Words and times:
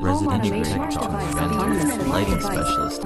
residential 0.00 0.64
tech 0.64 0.96
lighting 2.06 2.40
specialist. 2.40 3.02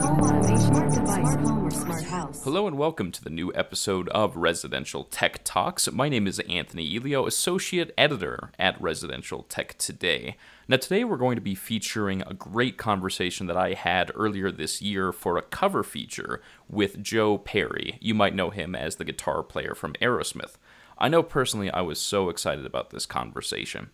Hello 2.45 2.69
and 2.69 2.79
welcome 2.79 3.11
to 3.11 3.25
the 3.25 3.31
new 3.31 3.53
episode 3.53 4.09
of 4.11 4.37
Residential 4.37 5.03
Tech 5.03 5.43
Talks. 5.43 5.91
My 5.91 6.09
name 6.09 6.29
is 6.29 6.39
Anthony 6.49 6.97
Elio, 6.97 7.27
Associate 7.27 7.93
Editor 7.99 8.53
at 8.61 8.81
Residential 8.81 9.43
Tech 9.43 9.77
Today. 9.77 10.37
Now, 10.69 10.77
today 10.77 11.03
we're 11.03 11.17
going 11.17 11.35
to 11.35 11.43
be 11.43 11.57
featuring 11.57 12.23
a 12.23 12.33
great 12.33 12.77
conversation 12.77 13.49
that 13.49 13.57
I 13.57 13.73
had 13.75 14.13
earlier 14.15 14.53
this 14.53 14.81
year 14.81 15.11
for 15.11 15.37
a 15.37 15.43
cover 15.43 15.83
feature 15.83 16.41
with 16.69 17.03
Joe 17.03 17.39
Perry. 17.39 17.99
You 18.01 18.15
might 18.15 18.37
know 18.37 18.51
him 18.51 18.77
as 18.77 18.97
the 18.97 19.05
guitar 19.05 19.43
player 19.43 19.75
from 19.75 19.95
Aerosmith. 19.95 20.59
I 20.97 21.09
know 21.09 21.25
personally 21.25 21.71
I 21.73 21.81
was 21.81 22.01
so 22.01 22.29
excited 22.29 22.65
about 22.65 22.91
this 22.91 23.05
conversation. 23.05 23.91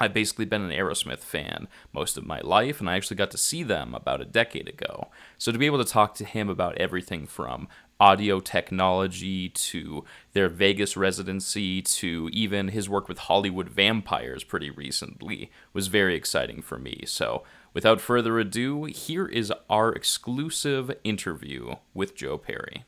I've 0.00 0.14
basically 0.14 0.44
been 0.44 0.62
an 0.62 0.70
Aerosmith 0.70 1.20
fan 1.20 1.68
most 1.92 2.16
of 2.16 2.26
my 2.26 2.40
life, 2.40 2.80
and 2.80 2.88
I 2.88 2.96
actually 2.96 3.16
got 3.16 3.30
to 3.32 3.38
see 3.38 3.62
them 3.62 3.94
about 3.94 4.20
a 4.20 4.24
decade 4.24 4.68
ago. 4.68 5.08
So 5.38 5.50
to 5.50 5.58
be 5.58 5.66
able 5.66 5.82
to 5.82 5.90
talk 5.90 6.14
to 6.16 6.24
him 6.24 6.48
about 6.48 6.78
everything 6.78 7.26
from 7.26 7.68
audio 8.00 8.38
technology 8.38 9.48
to 9.48 10.04
their 10.32 10.48
Vegas 10.48 10.96
residency 10.96 11.82
to 11.82 12.30
even 12.32 12.68
his 12.68 12.88
work 12.88 13.08
with 13.08 13.18
Hollywood 13.18 13.68
vampires 13.68 14.44
pretty 14.44 14.70
recently 14.70 15.50
was 15.72 15.88
very 15.88 16.14
exciting 16.14 16.62
for 16.62 16.78
me. 16.78 17.02
So 17.06 17.42
without 17.74 18.00
further 18.00 18.38
ado, 18.38 18.84
here 18.84 19.26
is 19.26 19.52
our 19.68 19.92
exclusive 19.92 20.92
interview 21.02 21.74
with 21.92 22.14
Joe 22.14 22.38
Perry. 22.38 22.84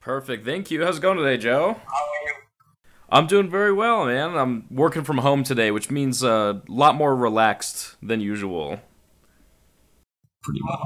Perfect. 0.00 0.44
Thank 0.44 0.70
you. 0.70 0.84
How's 0.84 0.98
it 0.98 1.02
going 1.02 1.16
today, 1.16 1.38
Joe? 1.38 1.80
I'm 3.10 3.26
doing 3.26 3.48
very 3.48 3.72
well, 3.72 4.06
man. 4.06 4.36
I'm 4.36 4.66
working 4.70 5.04
from 5.04 5.18
home 5.18 5.44
today, 5.44 5.70
which 5.70 5.90
means 5.90 6.22
a 6.22 6.62
lot 6.68 6.94
more 6.96 7.14
relaxed 7.14 7.96
than 8.02 8.20
usual. 8.20 8.80
Pretty 10.42 10.60
much. 10.62 10.78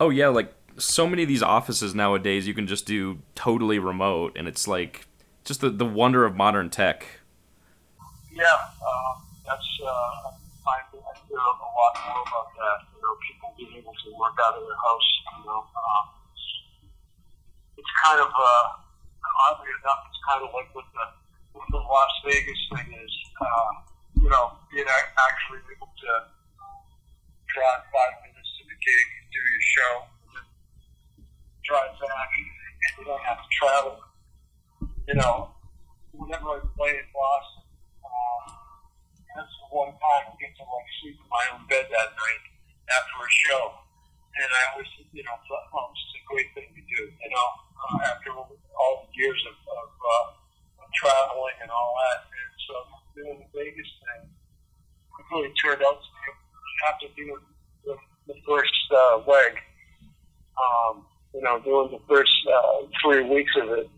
Oh 0.00 0.10
yeah, 0.10 0.28
like 0.28 0.52
so 0.76 1.06
many 1.06 1.22
of 1.22 1.28
these 1.28 1.42
offices 1.42 1.94
nowadays, 1.94 2.46
you 2.46 2.54
can 2.54 2.66
just 2.66 2.84
do 2.84 3.20
totally 3.34 3.78
remote, 3.78 4.36
and 4.36 4.48
it's 4.48 4.66
like 4.66 5.06
just 5.44 5.60
the 5.60 5.70
the 5.70 5.86
wonder 5.86 6.24
of 6.24 6.34
modern 6.34 6.68
tech. 6.68 7.06
Yeah, 8.32 8.44
um, 8.44 9.22
that's 9.46 9.68
uh, 9.80 9.86
I, 9.86 10.82
I 10.92 11.14
hear 11.28 11.38
a 11.38 11.40
lot 11.40 11.94
more 12.04 12.22
about 12.26 12.48
that. 12.58 12.78
You 12.92 13.00
know, 13.00 13.14
people 13.22 13.54
being 13.56 13.78
able 13.78 13.94
to 13.94 14.18
work 14.18 14.34
out 14.44 14.54
of 14.54 14.62
their 14.66 14.76
house. 14.82 15.08
You 15.38 15.46
know, 15.46 15.62
um, 15.62 16.04
it's 17.76 17.92
kind 18.02 18.20
of 18.20 18.30
uh, 18.30 18.66
oddly 19.50 19.70
enough, 19.82 20.00
it's 20.08 20.20
kind 20.24 20.40
of 20.46 20.50
like 20.54 20.70
what 20.74 20.86
the 20.94 21.04
what 21.54 21.66
the 21.70 21.82
Las 21.82 22.14
Vegas 22.26 22.60
thing 22.74 22.88
is. 22.94 23.12
Uh, 23.40 23.72
you 24.22 24.30
know, 24.30 24.56
being 24.70 24.86
actually 24.86 25.60
able 25.74 25.90
to 25.90 26.10
drive 27.50 27.82
five 27.92 28.14
minutes 28.24 28.50
to 28.58 28.62
the 28.66 28.76
gig, 28.78 29.06
do 29.30 29.38
your 29.38 29.64
show, 29.74 29.92
drive 31.62 31.94
back, 31.98 32.30
and 32.34 32.92
you 32.98 33.04
don't 33.04 33.22
have 33.22 33.38
to 33.38 33.50
travel. 33.52 33.94
You 35.06 35.14
know, 35.20 35.52
whenever 36.16 36.56
I 36.56 36.60
play 36.74 36.96
in 36.96 37.08
Boston, 37.12 37.64
um, 38.00 38.42
that's 39.36 39.50
the 39.50 39.68
one 39.70 39.92
time 39.98 40.24
I 40.30 40.34
get 40.40 40.56
to 40.56 40.64
like 40.64 40.88
sleep 41.02 41.18
in 41.20 41.28
my 41.28 41.44
own 41.52 41.62
bed 41.68 41.86
that 41.90 42.10
night 42.16 42.42
after 42.88 43.16
a 43.20 43.30
show. 43.30 43.83
And 44.34 44.48
I 44.50 44.62
always, 44.74 44.90
you 45.14 45.22
know, 45.22 45.36
thought, 45.46 45.70
well, 45.70 45.94
this 45.94 46.02
is 46.10 46.14
a 46.18 46.22
great 46.26 46.50
thing 46.58 46.68
to 46.74 46.82
do. 46.82 47.00
You 47.06 47.30
know, 47.30 47.46
uh, 47.78 48.10
after 48.10 48.34
all 48.34 48.50
the 48.50 49.10
years 49.14 49.38
of, 49.46 49.54
of, 49.54 49.90
uh, 49.94 50.82
of 50.82 50.88
traveling 50.98 51.58
and 51.62 51.70
all 51.70 51.94
that, 51.94 52.26
and 52.26 52.54
so 52.66 52.74
doing 53.14 53.38
the 53.38 53.48
Vegas 53.54 53.86
thing, 53.86 54.26
it 54.26 55.24
really 55.30 55.54
turned 55.62 55.82
out 55.86 56.02
to 56.02 56.10
be 56.10 56.24
after 56.90 57.08
doing 57.14 57.42
the, 57.86 57.94
the 58.26 58.36
first 58.42 58.74
uh, 58.90 59.22
leg, 59.30 59.54
um, 60.58 61.06
you 61.34 61.42
know, 61.42 61.62
doing 61.62 61.94
the 61.94 62.02
first 62.10 62.34
uh, 62.50 62.86
three 63.02 63.22
weeks 63.22 63.54
of 63.62 63.70
it, 63.78 63.88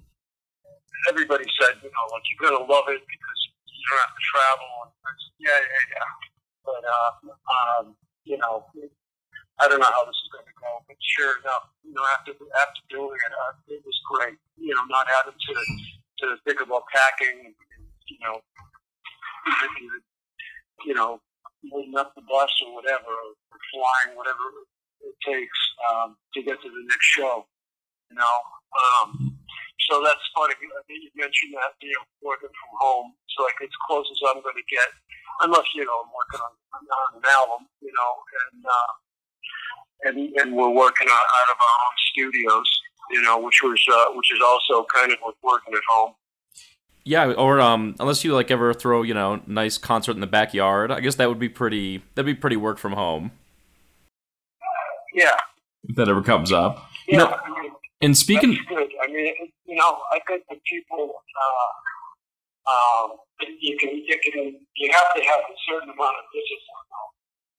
everybody 1.08 1.44
said, 1.60 1.80
you 1.82 1.90
know, 1.90 2.04
like 2.12 2.24
you're 2.28 2.50
gonna 2.50 2.64
love 2.64 2.86
it 2.88 3.00
because 3.00 3.38
you 3.68 3.82
don't 3.88 4.00
have 4.04 4.14
to 4.14 4.24
travel. 4.32 4.68
And 4.84 4.90
I 4.92 5.10
said, 5.16 5.36
yeah, 5.38 5.60
yeah, 5.60 5.84
yeah. 5.96 6.10
But 6.64 6.82
uh, 6.82 7.10
um, 7.30 7.84
you 8.24 8.38
know, 8.38 8.66
I 9.58 9.68
don't 9.68 9.80
know 9.80 9.88
how 9.88 10.04
this 10.04 10.20
is 10.20 10.28
going 10.28 10.44
to 10.44 10.56
go, 10.60 10.84
but 10.84 10.96
sure 11.00 11.40
enough, 11.40 11.72
you 11.80 11.96
know, 11.96 12.04
after 12.12 12.36
after 12.36 12.82
doing 12.92 13.16
it, 13.16 13.32
uh, 13.32 13.56
it 13.72 13.80
was 13.80 13.96
great. 14.12 14.36
You 14.60 14.76
know, 14.76 14.84
not 14.92 15.08
having 15.08 15.32
to 15.32 15.54
to 16.20 16.26
think 16.44 16.60
about 16.60 16.84
packing, 16.92 17.52
and, 17.56 17.88
you 18.08 18.18
know, 18.20 18.36
you 20.84 20.94
know, 20.94 21.20
moving 21.64 21.96
up 21.96 22.12
the 22.14 22.24
bus 22.28 22.52
or 22.68 22.76
whatever, 22.76 23.08
or 23.08 23.32
flying, 23.72 24.12
whatever 24.16 24.68
it 25.00 25.16
takes 25.24 25.60
um, 25.88 26.16
to 26.34 26.44
get 26.44 26.60
to 26.60 26.68
the 26.68 26.84
next 26.92 27.08
show. 27.08 27.48
You 28.12 28.16
know, 28.20 28.36
um, 28.76 29.40
so 29.88 30.04
that's 30.04 30.22
funny. 30.36 30.52
I 30.52 30.82
think 30.84 31.00
you 31.00 31.12
mentioned 31.16 31.56
that 31.56 31.80
you 31.80 31.96
know 31.96 32.04
working 32.20 32.52
from 32.52 32.72
home. 32.76 33.16
It's 33.24 33.40
like 33.40 33.56
as 33.64 33.72
close 33.88 34.04
as 34.04 34.20
I'm 34.28 34.44
going 34.44 34.60
to 34.60 34.68
get, 34.68 34.92
unless 35.48 35.64
you 35.72 35.88
know 35.88 36.04
I'm 36.04 36.12
working 36.12 36.44
on, 36.44 36.52
on 36.76 37.08
an 37.18 37.24
album. 37.24 37.72
You 37.80 37.92
know, 37.96 38.12
and 38.20 38.60
uh, 38.60 38.92
and 40.04 40.18
and 40.36 40.54
we're 40.54 40.70
working 40.70 41.08
out, 41.08 41.14
out 41.14 41.50
of 41.50 41.56
our 41.60 41.76
own 41.86 41.96
studios. 42.12 42.80
You 43.10 43.22
know, 43.22 43.38
which 43.40 43.60
was 43.62 43.80
uh, 43.92 44.12
which 44.14 44.32
is 44.32 44.40
also 44.44 44.84
kind 44.92 45.12
of 45.12 45.18
like 45.24 45.36
working 45.42 45.74
at 45.74 45.82
home. 45.88 46.12
Yeah, 47.04 47.32
or 47.32 47.60
um, 47.60 47.94
unless 48.00 48.24
you 48.24 48.34
like 48.34 48.50
ever 48.50 48.74
throw 48.74 49.02
you 49.02 49.14
know 49.14 49.40
nice 49.46 49.78
concert 49.78 50.12
in 50.12 50.20
the 50.20 50.26
backyard, 50.26 50.90
I 50.90 51.00
guess 51.00 51.14
that 51.16 51.28
would 51.28 51.38
be 51.38 51.48
pretty. 51.48 52.02
That'd 52.14 52.26
be 52.26 52.34
pretty 52.34 52.56
work 52.56 52.78
from 52.78 52.92
home. 52.92 53.30
Yeah. 55.16 55.32
If 55.88 55.96
that 55.96 56.08
ever 56.08 56.22
comes 56.22 56.52
up. 56.52 56.84
Yeah. 57.08 57.12
You 57.12 57.18
know, 57.18 57.26
I 57.32 57.62
mean, 57.62 57.72
and 58.02 58.16
speaking, 58.16 58.52
That's 58.52 58.68
good. 58.68 58.90
I 59.02 59.06
mean, 59.08 59.32
you 59.64 59.76
know, 59.76 59.98
I 60.12 60.20
think 60.28 60.44
that 60.50 60.58
people, 60.64 61.14
uh, 61.16 62.70
um, 62.70 63.16
you 63.60 63.76
can, 63.78 63.96
you 63.96 64.18
can, 64.22 64.60
you 64.76 64.92
have 64.92 65.14
to 65.16 65.22
have 65.24 65.40
a 65.40 65.56
certain 65.66 65.88
amount 65.88 66.16
of 66.20 66.24
discipline. 66.34 66.85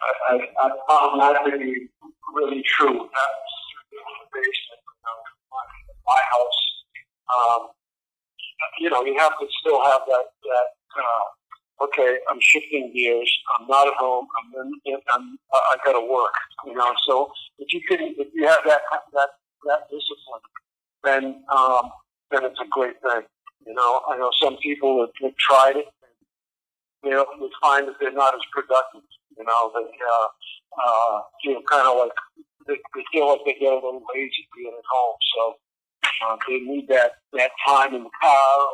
I, 0.01 0.09
I, 0.29 0.35
I 0.59 0.67
found 0.87 1.21
that 1.21 1.43
to 1.45 1.57
be 1.57 1.89
really 2.33 2.63
true. 2.65 2.93
That 2.93 3.31
was 3.33 3.53
the 3.91 4.27
basement, 4.33 4.81
you 4.85 5.01
know, 5.03 5.17
my, 5.51 5.63
my 6.05 6.21
house. 6.29 6.59
Um, 7.27 7.61
you 8.79 8.89
know, 8.89 9.03
you 9.03 9.17
have 9.17 9.37
to 9.39 9.47
still 9.61 9.81
have 9.83 10.01
that, 10.07 10.25
that, 10.43 10.67
uh, 10.97 11.85
okay, 11.85 12.17
I'm 12.29 12.39
shifting 12.41 12.91
gears. 12.95 13.31
I'm 13.57 13.67
not 13.67 13.87
at 13.87 13.93
home. 13.95 14.27
I'm 14.37 14.71
in, 14.85 14.97
I'm, 15.13 15.37
I 15.53 15.75
got 15.85 15.93
to 15.93 16.05
work, 16.05 16.33
you 16.65 16.75
know, 16.75 16.93
so 17.07 17.31
if 17.59 17.73
you 17.73 17.81
can, 17.87 18.15
if 18.17 18.27
you 18.33 18.47
have 18.47 18.59
that, 18.65 18.81
that, 19.13 19.29
that 19.65 19.81
discipline, 19.89 20.45
then, 21.03 21.43
um, 21.55 21.91
then 22.31 22.45
it's 22.45 22.59
a 22.59 22.67
great 22.69 23.01
thing. 23.01 23.23
You 23.65 23.73
know, 23.73 24.01
I 24.09 24.17
know 24.17 24.31
some 24.41 24.57
people 24.57 25.01
have, 25.01 25.09
have 25.21 25.35
tried 25.37 25.77
it. 25.77 25.85
And, 27.03 27.11
know, 27.11 27.25
they 27.39 27.47
find 27.61 27.87
that 27.87 27.95
they're 27.99 28.11
not 28.11 28.33
as 28.33 28.41
productive. 28.53 29.01
You 29.35 29.43
know, 29.43 29.71
they 29.75 29.85
uh, 29.85 30.27
uh, 30.81 31.21
feel 31.43 31.61
kind 31.69 31.87
of 31.87 31.97
like 31.97 32.11
they, 32.67 32.77
they 32.95 33.03
feel 33.11 33.29
like 33.29 33.41
they 33.45 33.53
get 33.59 33.71
a 33.71 33.75
little 33.75 34.03
lazy 34.13 34.47
being 34.55 34.73
at 34.73 34.87
home. 34.91 35.17
So 35.35 35.41
uh, 36.25 36.37
they 36.47 36.59
need 36.59 36.87
that 36.89 37.11
that 37.33 37.51
time 37.67 37.93
in 37.93 38.03
the 38.03 38.09
car 38.21 38.67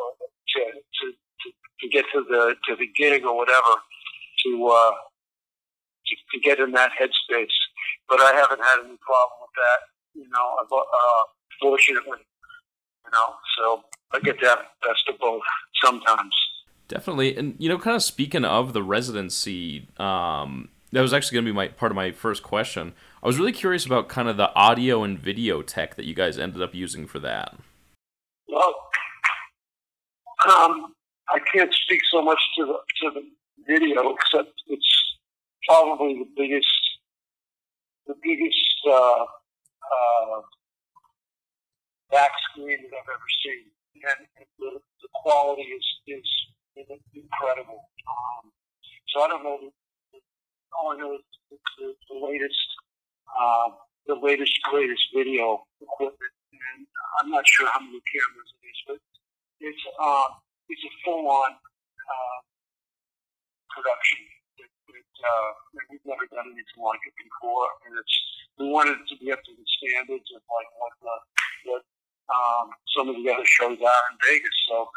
to 0.49 0.59
to, 0.59 1.05
to, 1.11 1.51
to 1.79 1.89
get 1.89 2.05
to 2.13 2.25
the 2.29 2.55
to 2.67 2.75
the 2.75 2.87
gig 2.95 3.25
or 3.25 3.35
whatever 3.35 3.73
to 4.45 4.67
uh, 4.67 4.91
to, 6.05 6.15
to 6.31 6.39
get 6.43 6.59
in 6.59 6.71
that 6.73 6.91
headspace. 6.99 7.57
But 8.07 8.19
I 8.19 8.33
haven't 8.33 8.61
had 8.63 8.79
any 8.85 8.97
problem 9.01 9.39
with 9.41 9.55
that. 9.55 9.79
You 10.15 10.29
know, 10.29 10.55
I've, 10.61 10.71
uh, 10.71 11.23
fortunately, 11.61 12.19
you 13.05 13.11
know, 13.11 13.33
so 13.57 13.83
I 14.13 14.19
get 14.19 14.39
the 14.39 14.57
best 14.85 15.09
of 15.09 15.17
both 15.19 15.41
sometimes. 15.83 16.35
Definitely, 16.93 17.35
and 17.35 17.55
you 17.57 17.69
know, 17.69 17.79
kind 17.79 17.95
of 17.95 18.03
speaking 18.03 18.45
of 18.45 18.73
the 18.73 18.83
residency, 18.83 19.87
um, 19.97 20.69
that 20.91 21.01
was 21.01 21.11
actually 21.11 21.37
going 21.37 21.45
to 21.45 21.51
be 21.51 21.55
my 21.55 21.67
part 21.69 21.91
of 21.91 21.95
my 21.95 22.11
first 22.11 22.43
question. 22.43 22.93
I 23.23 23.25
was 23.25 23.39
really 23.39 23.51
curious 23.51 23.83
about 23.83 24.09
kind 24.09 24.29
of 24.29 24.37
the 24.37 24.53
audio 24.53 25.03
and 25.03 25.17
video 25.17 25.63
tech 25.63 25.95
that 25.95 26.05
you 26.05 26.13
guys 26.13 26.37
ended 26.37 26.61
up 26.61 26.75
using 26.75 27.07
for 27.07 27.17
that. 27.17 27.55
Well, 28.47 28.75
um, 30.47 30.93
I 31.29 31.39
can't 31.51 31.73
speak 31.73 32.01
so 32.11 32.21
much 32.21 32.37
to 32.59 32.65
the 32.67 32.73
to 33.01 33.11
the 33.15 33.23
video, 33.67 34.13
except 34.13 34.53
it's 34.67 35.17
probably 35.67 36.19
the 36.19 36.29
biggest 36.37 36.67
the 38.05 38.13
biggest 38.21 38.87
uh, 38.87 39.23
uh, 39.23 40.41
back 42.11 42.29
screen 42.51 42.77
that 42.83 42.97
I've 42.97 43.09
ever 43.09 43.29
seen, 43.43 43.63
and 43.95 44.27
the, 44.59 44.79
the 45.01 45.07
quality 45.23 45.63
is 45.63 45.85
is 46.05 46.29
incredible. 46.75 47.81
Um, 48.07 48.51
so 49.09 49.21
I 49.21 49.27
don't 49.29 49.43
know. 49.43 49.59
All 50.73 50.93
I 50.93 50.97
know 50.97 51.13
is 51.13 51.25
the, 51.51 51.57
the, 51.77 51.87
the 52.09 52.17
latest, 52.17 52.67
uh, 53.29 53.77
the 54.07 54.17
latest 54.17 54.57
greatest 54.69 55.05
video 55.13 55.61
equipment, 55.81 56.33
and 56.49 56.87
I'm 57.21 57.29
not 57.29 57.45
sure 57.45 57.69
how 57.69 57.79
many 57.79 58.01
cameras 58.09 58.49
it 58.57 58.65
is, 58.65 58.79
but 58.89 58.99
it's 59.61 59.83
um, 60.01 60.41
it's 60.69 60.81
a 60.81 60.93
full 61.05 61.29
on 61.29 61.51
uh, 61.53 62.39
production 63.69 64.19
that, 64.57 64.71
that, 64.89 65.11
uh, 65.21 65.49
that 65.77 65.85
we've 65.93 66.07
never 66.09 66.25
done 66.33 66.49
anything 66.49 66.81
like 66.81 67.01
it 67.05 67.13
before, 67.21 67.69
and 67.85 67.93
it's 68.01 68.15
we 68.57 68.73
wanted 68.73 68.97
it 68.97 69.05
to 69.13 69.15
be 69.21 69.29
up 69.29 69.45
to 69.45 69.53
the 69.53 69.67
standards 69.77 70.25
of 70.33 70.41
like 70.41 70.69
what 70.81 70.93
the 71.05 71.15
what 71.69 71.83
um, 72.33 72.73
some 72.97 73.13
of 73.13 73.15
the 73.21 73.29
other 73.29 73.45
shows 73.45 73.77
are 73.77 74.03
in 74.09 74.15
Vegas. 74.25 74.57
So 74.73 74.89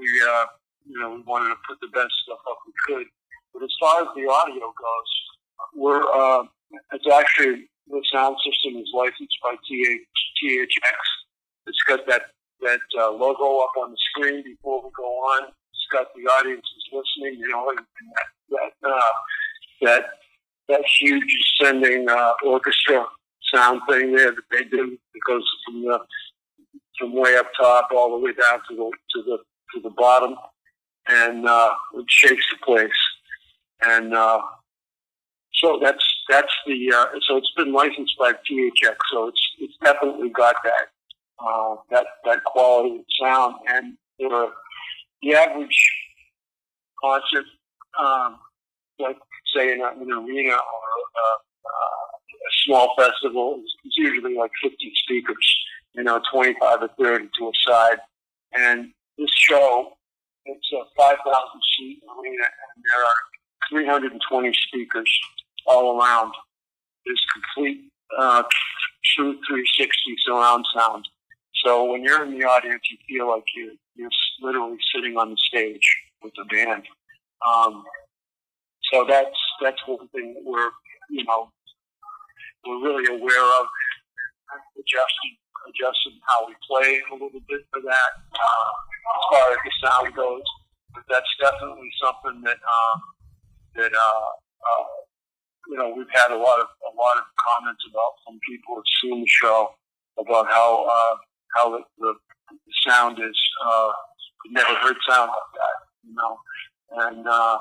we 0.00 0.08
uh, 0.24 0.48
you 0.88 0.98
know 0.98 1.14
we 1.14 1.22
wanted 1.22 1.50
to 1.50 1.60
put 1.68 1.78
the 1.80 1.92
best 1.92 2.12
stuff 2.24 2.40
up 2.50 2.58
we 2.66 2.72
could. 2.86 3.06
But 3.52 3.62
as 3.62 3.74
far 3.80 4.02
as 4.02 4.08
the 4.16 4.26
audio 4.26 4.72
goes, 4.72 5.10
we're 5.74 6.02
uh, 6.02 6.44
it's 6.92 7.06
actually 7.12 7.68
the 7.88 8.02
sound 8.12 8.36
system 8.44 8.80
is 8.80 8.90
licensed 8.94 9.38
by 9.42 9.54
THX. 9.68 10.96
It's 11.66 11.82
got 11.86 12.06
that 12.08 12.22
that 12.60 12.80
uh, 12.98 13.10
logo 13.10 13.60
up 13.60 13.72
on 13.78 13.90
the 13.92 13.98
screen 14.10 14.42
before 14.42 14.82
we 14.82 14.90
go 14.96 15.04
on. 15.04 15.48
It's 15.48 15.88
got 15.92 16.08
the 16.14 16.22
audiences 16.30 16.84
listening, 16.92 17.38
you 17.38 17.48
know, 17.48 17.70
and, 17.70 17.78
that 17.78 18.72
that, 18.82 18.88
uh, 18.88 19.12
that 19.82 20.04
that 20.68 20.84
huge 21.00 21.32
ascending 21.60 22.08
uh, 22.08 22.32
orchestra 22.44 23.06
sound 23.54 23.80
thing 23.88 24.14
there 24.14 24.32
that 24.32 24.48
they 24.50 24.64
do 24.64 24.92
it 25.14 25.20
goes 25.26 25.44
from 25.64 25.82
the 25.82 25.98
from 26.98 27.14
way 27.14 27.36
up 27.36 27.46
top 27.58 27.88
all 27.94 28.10
the 28.18 28.24
way 28.24 28.32
down 28.32 28.60
to 28.68 28.76
the 28.76 28.90
to 29.14 29.22
the 29.24 29.38
to 29.74 29.80
the 29.82 29.90
bottom, 29.90 30.34
and 31.08 31.46
uh, 31.46 31.70
it 31.94 32.06
shakes 32.08 32.44
the 32.50 32.64
place. 32.64 32.90
And 33.82 34.14
uh, 34.14 34.40
so 35.54 35.78
that's 35.82 36.04
that's 36.28 36.52
the 36.66 36.92
uh, 36.94 37.06
so 37.26 37.36
it's 37.36 37.52
been 37.56 37.72
licensed 37.72 38.14
by 38.18 38.32
THX, 38.32 38.96
so 39.12 39.28
it's 39.28 39.50
it's 39.58 39.74
definitely 39.82 40.30
got 40.30 40.56
that 40.64 40.88
uh, 41.44 41.76
that 41.90 42.06
that 42.24 42.44
quality 42.44 42.96
of 42.96 43.04
sound. 43.20 43.54
And 43.68 43.94
for 44.18 44.52
the 45.22 45.34
average 45.34 45.92
concert, 47.02 47.44
um, 48.00 48.38
like 48.98 49.16
say 49.54 49.72
in, 49.72 49.80
an 49.80 50.12
arena 50.12 50.52
or 50.52 50.54
a, 50.54 51.28
a 51.28 52.50
small 52.66 52.94
festival, 52.98 53.60
it's 53.84 53.96
usually 53.96 54.36
like 54.36 54.50
50 54.62 54.76
speakers, 55.04 55.56
you 55.94 56.02
know, 56.02 56.20
25 56.32 56.82
or 56.82 56.88
30 56.98 57.28
to 57.38 57.46
a 57.46 57.52
side. 57.66 57.98
And 58.56 58.92
this 59.16 59.30
show, 59.34 59.97
it's 60.48 60.72
a 60.72 60.82
5,000 60.96 61.20
seat 61.76 62.00
arena, 62.08 62.44
and 62.44 62.84
there 62.84 63.00
are 63.00 63.20
320 63.70 64.52
speakers 64.66 65.20
all 65.66 66.00
around. 66.00 66.32
There's 67.04 67.24
complete 67.32 67.90
uh, 68.18 68.42
true 69.04 69.38
360 69.46 69.92
surround 70.26 70.64
sound. 70.74 71.06
So 71.64 71.92
when 71.92 72.02
you're 72.02 72.24
in 72.24 72.38
the 72.38 72.44
audience, 72.44 72.82
you 72.90 72.98
feel 73.08 73.28
like 73.28 73.44
you, 73.54 73.76
you're 73.96 74.10
literally 74.40 74.78
sitting 74.94 75.16
on 75.16 75.30
the 75.30 75.36
stage 75.48 75.86
with 76.22 76.32
the 76.36 76.44
band. 76.44 76.84
Um, 77.46 77.84
so 78.92 79.04
that's 79.08 79.36
that's 79.62 79.80
one 79.86 80.08
thing 80.08 80.34
that 80.34 80.42
we're 80.44 80.70
you 81.10 81.24
know 81.24 81.50
we're 82.66 82.82
really 82.82 83.06
aware 83.06 83.44
of 83.60 83.66
adjusting 84.78 85.36
adjusting 85.68 86.16
how 86.24 86.48
we 86.48 86.56
play 86.64 87.00
a 87.04 87.14
little 87.14 87.44
bit 87.44 87.62
for 87.70 87.80
that 87.84 88.12
uh, 88.32 88.72
as 89.12 89.22
far 89.30 89.46
as 89.52 89.60
the 89.60 89.72
sound 89.84 90.08
goes. 90.16 90.46
But 90.94 91.04
that's 91.08 91.28
definitely 91.40 91.92
something 92.00 92.40
that 92.42 92.58
um, 92.64 92.98
that 93.76 93.92
uh, 93.92 94.28
uh, 94.64 94.84
you 95.68 95.76
know 95.76 95.92
we've 95.92 96.10
had 96.10 96.32
a 96.32 96.40
lot 96.40 96.58
of 96.58 96.68
a 96.88 96.92
lot 96.96 97.20
of 97.20 97.24
comments 97.36 97.84
about 97.88 98.16
from 98.24 98.40
people 98.48 98.80
who've 98.80 98.94
seen 99.04 99.20
the 99.20 99.28
show 99.28 99.76
about 100.18 100.48
how 100.48 100.88
uh, 100.88 101.16
how 101.54 101.70
the, 101.70 101.80
the, 101.98 102.14
sound 102.86 103.18
is 103.18 103.38
uh, 103.66 103.90
never 104.50 104.74
heard 104.80 104.96
sound 105.08 105.28
like 105.28 105.52
that, 105.52 105.78
you 106.04 106.14
know, 106.14 106.38
and 107.04 107.26
uh, 107.28 107.58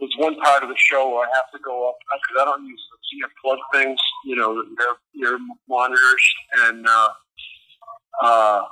there's 0.00 0.14
one 0.18 0.36
part 0.40 0.62
of 0.62 0.68
the 0.68 0.76
show 0.78 1.08
where 1.08 1.28
I 1.28 1.30
have 1.34 1.50
to 1.52 1.60
go 1.64 1.88
up 1.88 1.96
because 2.00 2.42
I 2.42 2.44
don't 2.44 2.66
use 2.66 2.80
the 3.10 3.28
plug 3.42 3.58
things, 3.72 3.98
you 4.24 4.36
know, 4.36 4.54
your 4.54 4.92
your 5.12 5.38
monitors, 5.68 6.24
and 6.66 6.86
uh, 6.86 7.08
uh, 8.22 8.62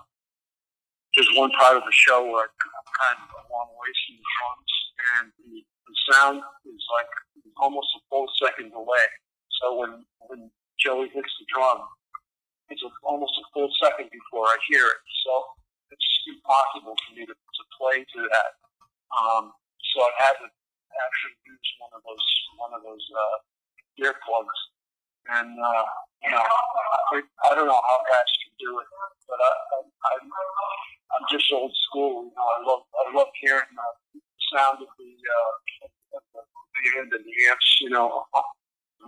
there's 1.14 1.31
one 1.36 1.50
part 1.58 1.76
of 1.76 1.82
the 1.82 1.94
show 1.94 2.25
where 2.26 2.48
I'm 2.50 2.88
kind 2.90 3.19
of 3.22 3.31
a 3.31 3.42
long 3.52 3.70
ways 3.78 3.98
from 4.06 4.16
the 4.19 4.26
drums, 4.34 4.72
and 5.14 5.25
the, 5.38 5.52
the 5.62 5.94
sound 6.10 6.36
is 6.66 6.84
like 6.98 7.10
almost 7.62 7.88
a 7.96 8.00
full 8.10 8.26
second 8.42 8.70
delay. 8.70 9.08
So 9.62 9.78
when 9.78 10.04
when 10.26 10.50
Joey 10.78 11.08
hits 11.14 11.30
the 11.38 11.46
drum, 11.54 11.87
it's 12.69 12.82
a, 12.82 12.90
almost 13.06 13.34
a 13.38 13.44
full 13.54 13.70
second 13.78 14.10
before 14.10 14.46
I 14.50 14.56
hear 14.69 14.84
it. 14.84 15.00
So 15.22 15.32
it's 15.94 16.08
impossible 16.26 16.96
for 16.98 17.10
me 17.14 17.22
to, 17.26 17.34
to 17.34 17.62
play 17.78 18.02
to 18.02 18.19
that. 18.34 18.50
Um, 19.14 19.54
so 19.94 20.02
I 20.02 20.12
had 20.26 20.34
to 20.42 20.48
actually 20.50 21.38
use 21.46 21.69
one 21.78 21.92
of 21.94 22.02
those 22.02 22.26
one 22.58 22.72
of 22.75 22.82
those 22.82 23.06
uh, 23.14 23.37
earplugs. 24.00 24.58
And 25.31 25.56
uh, 25.56 25.85
you 26.23 26.31
know, 26.31 26.44
I, 26.44 27.23
I 27.49 27.55
don't 27.55 27.67
know 27.67 27.81
how 27.81 27.99
guys 28.08 28.31
can 28.44 28.55
do 28.61 28.79
it, 28.81 28.88
but 29.29 29.38
I, 29.41 29.50
I, 29.50 29.79
I'm 30.14 30.26
I'm 31.17 31.25
just 31.31 31.49
old 31.52 31.73
school. 31.88 32.29
You 32.29 32.32
know, 32.37 32.44
I 32.44 32.58
love 32.67 32.82
I 32.93 33.02
love 33.17 33.29
hearing 33.41 33.73
the 33.73 34.20
sound 34.52 34.79
of 34.85 34.91
the 34.99 35.11
uh, 35.11 36.19
of 36.19 36.23
the 36.35 36.43
band 36.44 37.12
and 37.12 37.25
the 37.25 37.37
amps. 37.50 37.69
You 37.81 37.91
know, 37.91 38.25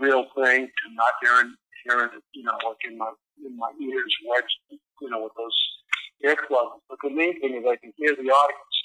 real 0.00 0.24
thing, 0.34 0.68
and 0.68 0.92
not 0.96 1.12
hearing 1.22 1.54
hearing 1.84 2.10
it. 2.16 2.24
You 2.32 2.44
know, 2.44 2.56
like 2.64 2.80
in 2.88 2.96
my 2.96 3.12
in 3.44 3.56
my 3.56 3.72
ears, 3.80 4.14
wedged. 4.24 4.80
You 5.00 5.10
know, 5.10 5.22
with 5.24 5.36
those 5.36 5.58
earplugs. 6.24 6.80
But 6.88 6.98
the 7.02 7.10
main 7.10 7.38
thing 7.40 7.54
is 7.54 7.64
I 7.68 7.76
can 7.76 7.92
hear 7.96 8.16
the 8.16 8.30
audience 8.32 8.76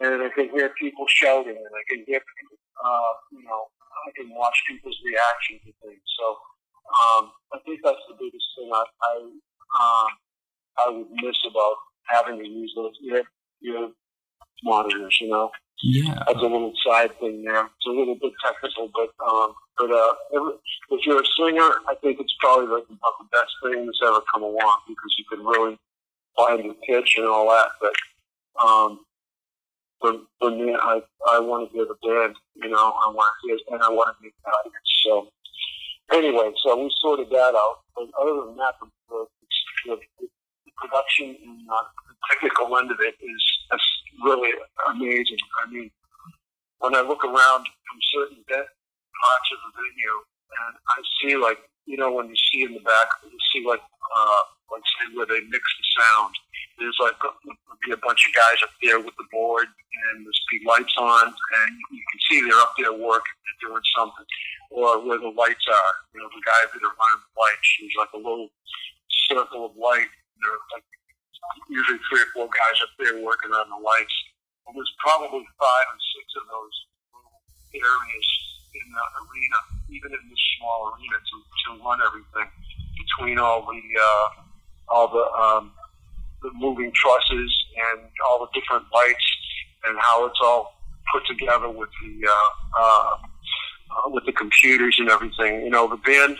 and 0.00 0.22
I 0.22 0.30
can 0.30 0.48
hear 0.50 0.72
people 0.80 1.04
shouting, 1.08 1.56
and 1.56 1.74
I 1.76 1.84
can 1.88 2.04
hear, 2.08 2.20
uh, 2.84 3.12
can 4.20 4.34
watch 4.36 4.56
people's 4.68 4.98
reaction 5.04 5.56
to 5.64 5.72
things. 5.80 6.04
So 6.18 6.26
um, 6.90 7.32
I 7.52 7.58
think 7.64 7.80
that's 7.84 8.04
the 8.08 8.16
biggest 8.18 8.44
thing 8.56 8.70
I 8.72 8.84
I, 8.84 9.12
uh, 9.80 10.08
I 10.78 10.90
would 10.90 11.10
miss 11.10 11.36
about 11.48 11.76
having 12.04 12.38
to 12.38 12.46
use 12.46 12.72
those 12.76 12.94
ear, 13.08 13.22
ear 13.64 13.88
monitors. 14.64 15.16
You 15.20 15.28
know, 15.28 15.50
yeah, 15.82 16.14
that's 16.26 16.38
a 16.38 16.42
little 16.42 16.72
side 16.86 17.18
thing 17.20 17.44
there. 17.44 17.64
It's 17.64 17.86
a 17.86 17.90
little 17.90 18.16
bit 18.20 18.32
technical, 18.44 18.90
but 18.92 19.10
um, 19.24 19.54
but 19.78 19.90
uh, 19.90 20.14
if 20.90 21.06
you're 21.06 21.22
a 21.22 21.32
singer, 21.38 21.70
I 21.88 21.94
think 22.02 22.20
it's 22.20 22.34
probably 22.40 22.66
like 22.66 22.84
about 22.84 23.16
the 23.18 23.28
best 23.32 23.52
thing 23.62 23.86
that's 23.86 24.00
ever 24.04 24.20
come 24.32 24.42
along 24.42 24.78
because 24.88 25.14
you 25.16 25.24
can 25.30 25.44
really 25.44 25.78
find 26.36 26.64
your 26.64 26.74
pitch 26.86 27.14
and 27.16 27.26
all 27.26 27.48
that. 27.48 27.68
But 27.80 27.94
um, 28.62 29.00
for, 30.00 30.14
for 30.38 30.50
me, 30.50 30.74
I, 30.74 31.00
I 31.32 31.38
want 31.40 31.70
to 31.70 31.76
hear 31.76 31.86
the 31.86 31.96
band, 32.02 32.36
you 32.62 32.68
know, 32.68 32.92
I 32.92 33.08
want 33.08 33.32
to 33.44 33.58
and 33.72 33.82
I 33.82 33.88
want 33.88 34.16
to 34.16 34.22
meet 34.22 34.34
the 34.44 34.50
audience. 34.50 34.90
So, 35.04 35.28
anyway, 36.12 36.52
so 36.62 36.76
we 36.76 36.92
sorted 37.00 37.30
that 37.30 37.54
out. 37.54 37.80
But 37.96 38.08
other 38.20 38.46
than 38.46 38.56
that, 38.56 38.74
the, 38.80 39.26
the, 39.86 39.96
the, 39.96 40.28
production 40.80 41.36
and 41.36 41.60
uh, 41.68 41.84
the 42.08 42.16
technical 42.32 42.72
end 42.78 42.90
of 42.90 42.96
it 43.00 43.12
is, 43.20 43.42
is 43.74 43.86
really 44.24 44.48
amazing. 44.88 45.36
I 45.60 45.70
mean, 45.70 45.90
when 46.78 46.96
I 46.96 47.04
look 47.04 47.22
around 47.22 47.68
from 47.68 47.98
certain 48.16 48.40
parts 48.48 49.48
of 49.52 49.58
the 49.60 49.70
venue, 49.76 50.16
and 50.56 50.72
I 50.88 50.98
see 51.20 51.36
like, 51.36 51.60
you 51.84 51.98
know, 51.98 52.12
when 52.12 52.28
you 52.28 52.38
see 52.48 52.64
in 52.64 52.72
the 52.72 52.80
back, 52.80 53.08
you 53.24 53.36
see 53.52 53.66
like, 53.68 53.84
uh, 53.84 54.42
like 54.72 54.82
say 54.96 55.12
where 55.12 55.26
they 55.26 55.44
mix 55.52 55.64
the 55.76 55.84
sound 56.00 56.32
there's 56.80 56.96
like 56.98 57.14
be 57.84 57.92
a 57.92 58.00
bunch 58.00 58.20
of 58.28 58.32
guys 58.36 58.60
up 58.64 58.72
there 58.80 59.00
with 59.00 59.16
the 59.16 59.28
board, 59.32 59.68
and 59.68 60.24
there's 60.24 60.40
be 60.52 60.60
lights 60.64 60.92
on, 60.96 61.28
and 61.28 61.70
you 61.92 62.02
can 62.12 62.20
see 62.28 62.40
they're 62.44 62.60
up 62.60 62.76
there 62.76 62.92
working, 62.92 63.36
they're 63.44 63.70
doing 63.70 63.84
something. 63.96 64.26
Or 64.70 65.00
where 65.02 65.18
the 65.18 65.32
lights 65.32 65.66
are, 65.66 65.92
you 66.14 66.20
know, 66.20 66.30
the 66.30 66.44
guys 66.44 66.68
that 66.72 66.82
are 66.84 66.94
running 66.94 67.20
the 67.24 67.32
lights, 67.36 67.68
there's 67.80 67.98
like 67.98 68.14
a 68.14 68.22
little 68.22 68.48
circle 69.28 69.66
of 69.66 69.74
light. 69.74 70.08
There's 70.08 70.66
like 70.76 70.86
usually 71.68 72.00
three 72.06 72.22
or 72.22 72.30
four 72.36 72.48
guys 72.48 72.76
up 72.84 72.92
there 73.00 73.18
working 73.18 73.50
on 73.50 73.66
the 73.66 73.80
lights. 73.80 74.16
And 74.68 74.76
there's 74.78 74.94
probably 75.02 75.42
five 75.58 75.86
or 75.90 76.00
six 76.14 76.26
of 76.38 76.44
those 76.46 76.76
areas 77.74 78.26
in 78.76 78.86
the 78.94 79.04
arena, 79.26 79.58
even 79.90 80.10
in 80.14 80.22
this 80.30 80.44
small 80.58 80.94
arena, 80.94 81.18
to, 81.18 81.36
to 81.42 81.68
run 81.82 81.98
everything 82.06 82.46
between 82.94 83.42
all 83.42 83.66
the 83.66 83.82
uh, 83.98 84.28
all 84.86 85.08
the 85.10 85.26
um, 85.34 85.74
the 86.42 86.50
moving 86.54 86.92
trusses 86.94 87.64
and 87.92 88.02
all 88.28 88.40
the 88.40 88.60
different 88.60 88.84
lights 88.94 89.24
and 89.84 89.98
how 89.98 90.26
it's 90.26 90.38
all 90.42 90.74
put 91.12 91.26
together 91.26 91.68
with 91.68 91.88
the 92.02 92.28
uh, 92.28 92.80
uh, 92.80 93.16
uh, 93.90 94.08
with 94.10 94.24
the 94.26 94.32
computers 94.32 94.96
and 94.98 95.08
everything. 95.08 95.64
You 95.64 95.70
know, 95.70 95.88
the 95.88 95.96
band 95.96 96.38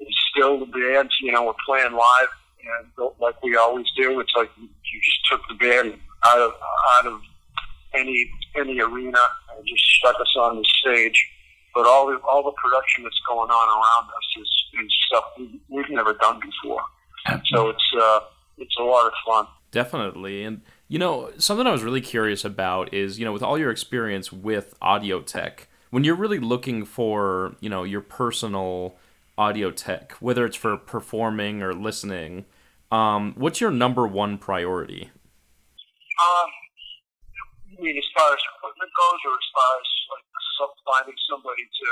is 0.00 0.16
still 0.30 0.58
the 0.58 0.66
band. 0.66 1.10
You 1.20 1.32
know, 1.32 1.44
we're 1.44 1.52
playing 1.66 1.92
live, 1.92 2.28
and 2.60 3.12
like 3.20 3.42
we 3.42 3.56
always 3.56 3.86
do, 3.96 4.20
it's 4.20 4.32
like 4.36 4.50
you 4.56 5.00
just 5.00 5.26
took 5.30 5.40
the 5.48 5.54
band 5.54 5.98
out 6.24 6.38
of 6.38 6.52
out 6.96 7.06
of 7.06 7.20
any 7.94 8.30
any 8.56 8.80
arena 8.80 9.18
and 9.56 9.66
just 9.66 9.84
stuck 9.98 10.16
us 10.20 10.34
on 10.38 10.56
the 10.56 10.64
stage. 10.80 11.30
But 11.74 11.86
all 11.86 12.06
the 12.06 12.18
all 12.18 12.42
the 12.42 12.52
production 12.52 13.02
that's 13.02 13.20
going 13.28 13.50
on 13.50 13.68
around 13.68 14.08
us 14.08 14.40
is, 14.40 14.84
is 14.84 14.92
stuff 15.08 15.24
we, 15.38 15.60
we've 15.68 15.90
never 15.90 16.14
done 16.14 16.40
before. 16.40 16.82
So 17.46 17.68
it's 17.68 17.92
uh, 18.00 18.20
lot 18.94 19.06
of 19.06 19.12
fun. 19.26 19.46
Definitely, 19.70 20.44
and 20.44 20.62
You 20.86 20.98
know, 20.98 21.30
something 21.38 21.66
I 21.66 21.72
was 21.72 21.82
really 21.82 22.00
curious 22.00 22.44
about 22.44 22.92
is, 22.94 23.18
you 23.18 23.24
know, 23.24 23.32
with 23.32 23.42
all 23.42 23.58
your 23.58 23.70
experience 23.70 24.32
with 24.32 24.74
audio 24.80 25.20
tech, 25.20 25.66
when 25.90 26.04
you're 26.04 26.14
really 26.14 26.38
looking 26.38 26.84
for, 26.84 27.56
you 27.60 27.68
know, 27.68 27.82
your 27.82 28.00
personal 28.00 28.96
audio 29.36 29.70
tech, 29.70 30.12
whether 30.20 30.44
it's 30.44 30.56
for 30.56 30.76
performing 30.76 31.62
or 31.62 31.72
listening, 31.72 32.44
um, 32.92 33.34
what's 33.36 33.60
your 33.60 33.70
number 33.72 34.06
one 34.06 34.38
priority? 34.38 35.10
Um, 36.20 36.50
I 37.78 37.82
mean 37.82 37.98
as 37.98 38.04
far 38.16 38.30
as 38.32 38.38
equipment 38.56 38.90
goes, 38.94 39.20
or 39.26 39.32
as 39.32 39.48
far 39.54 39.70
as 39.80 39.88
like 40.14 40.70
finding 40.86 41.14
somebody 41.28 41.62
to, 41.62 41.86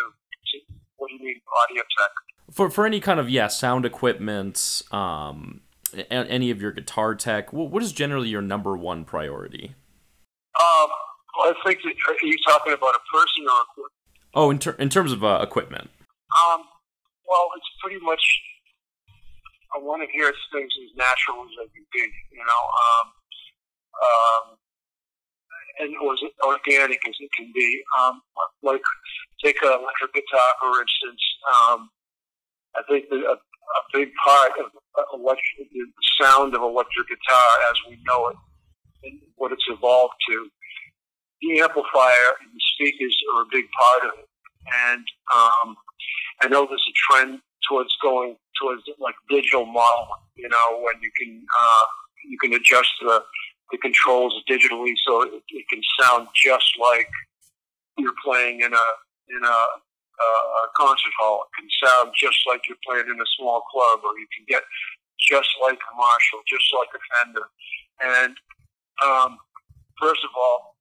to 0.47 0.75
what 0.97 1.09
do 1.09 1.15
you 1.15 1.25
mean 1.25 1.41
audio 1.69 1.83
tech? 1.99 2.11
For 2.53 2.71
for 2.71 2.87
any 2.87 3.01
kind 3.01 3.19
of 3.19 3.29
yeah 3.29 3.49
sound 3.49 3.85
equipment, 3.85 4.83
um, 4.93 5.62
any 6.11 6.51
of 6.51 6.61
your 6.61 6.73
guitar 6.73 7.15
tech, 7.15 7.51
wh- 7.51 7.71
what 7.71 7.83
is 7.83 7.93
generally 7.93 8.29
your 8.29 8.43
number 8.43 8.77
one 8.77 9.05
priority? 9.05 9.75
Um, 10.61 10.89
I 11.41 11.53
think 11.65 11.79
that, 11.83 11.95
are 12.09 12.27
you 12.27 12.37
talking 12.47 12.73
about 12.73 12.95
a 12.95 13.01
person 13.13 13.45
or 13.49 13.63
equipment? 13.71 13.93
Oh, 14.35 14.51
in 14.51 14.59
ter- 14.59 14.77
in 14.79 14.89
terms 14.89 15.13
of 15.13 15.23
uh, 15.25 15.41
equipment. 15.43 15.91
Um, 16.33 16.65
well, 17.29 17.49
it's 17.57 17.69
pretty 17.83 18.01
much. 18.05 18.23
I 19.75 19.79
want 19.79 20.03
to 20.05 20.09
hear 20.13 20.33
things 20.53 20.73
as 20.85 20.97
natural 20.97 21.45
as 21.45 21.51
they 21.57 21.69
can 21.73 21.85
be, 21.93 22.05
you 22.33 22.45
know, 22.45 22.63
um, 22.85 23.07
um, 24.05 24.45
and 25.81 25.97
or 25.97 26.13
as 26.13 26.21
organic 26.45 27.01
as 27.09 27.15
it 27.19 27.31
can 27.37 27.51
be. 27.55 27.83
Um, 27.99 28.21
like 28.63 28.83
take 29.43 29.57
an 29.63 29.73
electric 29.73 30.13
guitar, 30.13 30.49
for 30.61 30.81
instance. 30.81 31.23
Um, 31.49 31.91
I 32.77 32.83
think 32.89 33.09
that 33.09 33.21
a, 33.21 33.37
a 33.79 33.99
big 33.99 34.11
part 34.25 34.53
of 34.61 34.67
electric, 35.15 35.71
the 35.73 35.87
sound 36.21 36.55
of 36.55 36.63
electric 36.63 37.09
guitar 37.09 37.51
as 37.71 37.77
we 37.89 37.99
know 38.07 38.29
it, 38.29 38.37
and 39.05 39.21
what 39.37 39.53
it's 39.53 39.65
evolved 39.69 40.15
to, 40.29 40.49
the 41.41 41.61
amplifier 41.61 42.39
and 42.41 42.51
the 42.55 42.63
speakers 42.75 43.17
are 43.35 43.43
a 43.43 43.47
big 43.51 43.67
part 43.79 44.13
of 44.13 44.19
it. 44.19 44.29
And 44.89 45.05
um, 45.35 45.77
I 46.41 46.49
know 46.49 46.67
there's 46.67 46.87
a 46.89 46.97
trend 47.13 47.41
towards 47.69 47.95
going 48.03 48.37
towards 48.61 48.83
like 48.99 49.15
digital 49.29 49.67
modeling. 49.67 50.23
You 50.37 50.49
know, 50.49 50.81
when 50.81 51.03
you 51.03 51.11
can 51.19 51.43
uh, 51.61 51.87
you 52.29 52.39
can 52.39 52.55
adjust 52.55 52.91
the 53.01 53.23
the 53.71 53.79
controls 53.79 54.35
digitally 54.49 54.93
so 55.07 55.23
it, 55.23 55.43
it 55.49 55.65
can 55.69 55.81
sound 56.01 56.29
just 56.35 56.77
like 56.81 57.09
you're 57.99 58.15
playing 58.25 58.61
in 58.61 58.73
a 58.73 58.87
in 59.29 59.45
a, 59.45 59.57
a, 60.21 60.31
a 60.67 60.69
concert 60.77 61.15
hall. 61.19 61.47
It 61.47 61.51
can 61.57 61.69
sound 61.83 62.13
just 62.17 62.39
like 62.47 62.63
you're 62.69 62.81
playing 62.85 63.09
in 63.09 63.19
a 63.19 63.29
small 63.39 63.63
club, 63.73 64.01
or 64.05 64.13
you 64.19 64.27
can 64.37 64.45
get 64.49 64.63
just 65.21 65.49
like 65.63 65.79
a 65.79 65.93
Marshall, 65.97 66.43
just 66.47 66.67
like 66.75 66.93
a 66.95 67.01
Fender. 67.15 67.47
And 68.03 68.35
um, 69.03 69.39
first 70.01 70.23
of 70.25 70.31
all, 70.37 70.77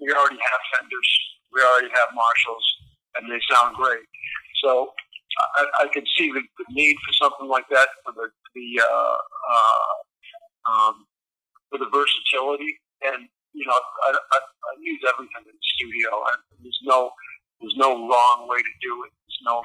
we 0.00 0.10
already 0.12 0.40
have 0.40 0.62
Fenders, 0.74 1.10
we 1.52 1.60
already 1.62 1.92
have 1.94 2.10
Marshalls, 2.14 2.66
and 3.16 3.30
they 3.30 3.40
sound 3.48 3.76
great. 3.76 4.04
So 4.62 4.92
I, 5.56 5.84
I 5.84 5.86
can 5.92 6.04
see 6.16 6.30
the, 6.32 6.42
the 6.58 6.66
need 6.70 6.96
for 7.04 7.12
something 7.14 7.48
like 7.48 7.68
that 7.70 7.88
for 8.04 8.12
the 8.12 8.28
the 8.54 8.80
uh, 8.82 9.18
uh, 9.50 9.94
um, 10.70 11.06
for 11.70 11.78
the 11.78 11.90
versatility. 11.90 12.78
And 13.02 13.28
you 13.52 13.66
know, 13.66 13.74
I, 13.74 14.10
I, 14.14 14.38
I 14.38 14.72
use 14.82 15.00
everything 15.06 15.46
in 15.46 15.54
the 15.54 15.68
studio. 15.78 16.10
And 16.10 16.38
there's 16.62 16.80
no 16.84 17.10
there's 17.60 17.76
no 17.76 17.94
wrong 18.08 18.46
way 18.48 18.58
to 18.58 18.74
do 18.80 18.92
it. 19.04 19.12
There's 19.24 19.42
no 19.44 19.62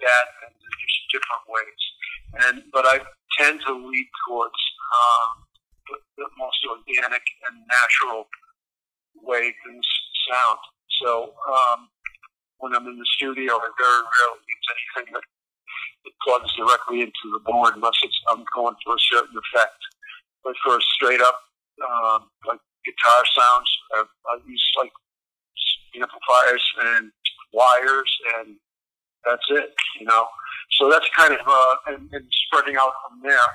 bad. 0.00 0.24
There's 0.40 0.76
just 0.80 1.06
different 1.12 1.44
ways. 1.48 1.82
And 2.46 2.56
but 2.72 2.84
I 2.86 3.00
tend 3.38 3.60
to 3.66 3.72
lead 3.72 4.08
towards 4.26 4.60
um, 4.92 5.46
the, 5.88 5.96
the 6.18 6.28
most 6.38 6.60
organic 6.68 7.22
and 7.48 7.56
natural 7.68 8.26
way 9.22 9.54
things 9.64 9.86
sound. 10.30 10.58
So 11.02 11.34
um, 11.48 11.88
when 12.58 12.74
I'm 12.74 12.86
in 12.86 12.98
the 12.98 13.08
studio, 13.16 13.56
I 13.56 13.68
very 13.78 14.02
rarely 14.02 14.42
use 14.48 14.66
anything 14.72 15.12
that, 15.14 15.24
that 16.04 16.14
plugs 16.24 16.52
directly 16.56 17.02
into 17.02 17.26
the 17.32 17.40
board 17.44 17.76
unless 17.76 17.98
it's 18.02 18.18
I'm 18.28 18.44
going 18.54 18.76
for 18.84 18.96
a 18.96 19.02
certain 19.12 19.36
effect. 19.36 19.80
But 20.44 20.54
for 20.64 20.78
a 20.78 20.82
straight 20.94 21.20
up 21.20 21.38
um, 21.82 22.30
like 22.46 22.60
guitar 22.84 23.22
sounds, 23.34 23.70
I, 23.94 24.04
I 24.04 24.34
use 24.46 24.64
like 24.78 24.92
amplifiers 25.96 26.64
and 26.92 27.10
wires, 27.56 28.12
and 28.36 28.56
that's 29.24 29.48
it. 29.50 29.72
You 29.98 30.06
know, 30.06 30.24
so 30.78 30.90
that's 30.90 31.08
kind 31.16 31.32
of 31.32 31.40
uh, 31.46 31.74
and, 31.88 32.08
and 32.12 32.24
spreading 32.46 32.76
out 32.76 32.92
from 33.02 33.20
there. 33.22 33.48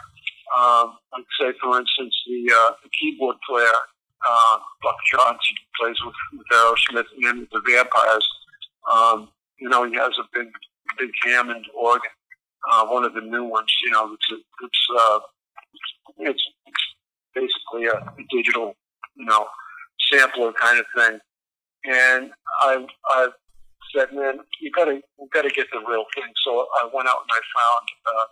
Um, 0.58 0.98
like 1.14 1.26
say, 1.40 1.54
for 1.62 1.80
instance, 1.80 2.16
the 2.28 2.52
uh, 2.52 2.72
the 2.84 2.90
keyboard 2.98 3.38
player 3.48 3.78
uh, 4.28 4.58
Buck 4.82 4.98
Johnson 5.12 5.58
plays 5.80 5.96
with, 6.06 6.16
with 6.34 6.48
Aerosmith 6.54 7.30
and 7.30 7.48
the 7.52 7.62
Vampires. 7.68 8.28
Um, 8.92 9.30
you 9.60 9.70
know, 9.70 9.86
he 9.86 9.96
has 9.96 10.12
a 10.20 10.26
big, 10.34 10.48
big 10.98 11.12
Hammond 11.24 11.66
organ, 11.80 12.12
uh, 12.72 12.86
one 12.88 13.04
of 13.04 13.14
the 13.14 13.22
new 13.22 13.46
ones. 13.46 13.72
You 13.86 13.92
know, 13.92 14.14
it's 14.14 14.44
it's 14.64 14.88
uh, 15.00 15.20
it's, 16.18 16.44
it's 16.68 16.84
basically 17.34 17.86
a, 17.86 17.98
a 17.98 18.24
digital, 18.30 18.76
you 19.16 19.26
know, 19.26 19.48
sampler 20.12 20.54
kind 20.54 20.80
of 20.80 20.86
thing. 20.96 21.20
And 21.84 22.32
I've, 22.64 22.86
I 23.06 23.28
said, 23.94 24.14
man, 24.14 24.40
you 24.60 24.72
gotta 24.72 25.02
you 25.20 25.28
gotta 25.34 25.50
get 25.50 25.68
the 25.72 25.80
real 25.80 26.06
thing. 26.16 26.32
So 26.46 26.68
I 26.82 26.90
went 26.92 27.08
out 27.08 27.24
and 27.24 27.32
I 27.32 27.42
found 27.52 27.84
uh, 28.08 28.26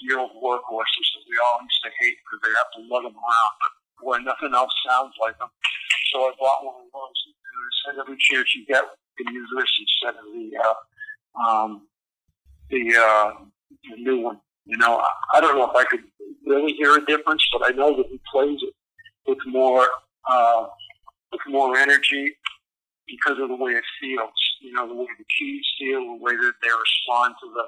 the 0.00 0.16
old 0.16 0.32
workhorses 0.40 1.06
that 1.12 1.24
we 1.28 1.36
all 1.44 1.60
used 1.60 1.82
to 1.84 1.90
hate 2.00 2.16
because 2.24 2.40
they 2.40 2.54
have 2.56 2.72
to 2.72 2.80
lug 2.88 3.04
them 3.04 3.12
around, 3.12 3.54
but 3.60 3.72
boy, 4.00 4.16
nothing 4.24 4.54
else 4.56 4.72
sounds 4.88 5.12
like 5.20 5.36
them. 5.38 5.52
So 6.12 6.24
I 6.24 6.32
bought 6.40 6.64
one 6.64 6.80
of 6.80 6.88
those, 6.88 7.20
and 7.28 7.36
I 7.36 7.70
said 7.84 7.94
every 8.00 8.16
chance 8.16 8.48
you 8.56 8.64
get, 8.64 8.80
you 8.80 9.24
can 9.24 9.34
use 9.34 9.50
this 9.56 9.72
instead 9.76 10.16
of 10.16 10.24
the 10.32 10.46
uh, 10.56 10.78
um, 11.36 11.70
the, 12.70 12.80
uh, 12.96 13.30
the 13.92 13.96
new 14.00 14.20
one. 14.20 14.40
You 14.64 14.78
know, 14.78 14.98
I, 14.98 15.38
I 15.38 15.40
don't 15.40 15.56
know 15.56 15.68
if 15.68 15.76
I 15.76 15.84
could 15.84 16.04
really 16.46 16.72
hear 16.72 16.96
a 16.96 17.04
difference, 17.04 17.44
but 17.52 17.66
I 17.66 17.76
know 17.76 17.96
that 17.96 18.06
he 18.06 18.20
plays 18.32 18.58
it 18.62 18.74
with 19.30 19.38
more 19.46 19.86
uh, 20.28 20.66
with 21.30 21.40
more 21.46 21.78
energy 21.78 22.34
because 23.06 23.38
of 23.38 23.48
the 23.48 23.56
way 23.56 23.72
it 23.72 23.84
feels. 24.02 24.40
You 24.60 24.72
know, 24.74 24.86
the 24.88 24.94
way 24.94 25.06
the 25.18 25.24
keys 25.38 25.64
feel, 25.78 26.00
the 26.00 26.20
way 26.20 26.34
that 26.34 26.54
they 26.62 26.68
respond 26.68 27.34
to 27.40 27.46
the 27.54 27.64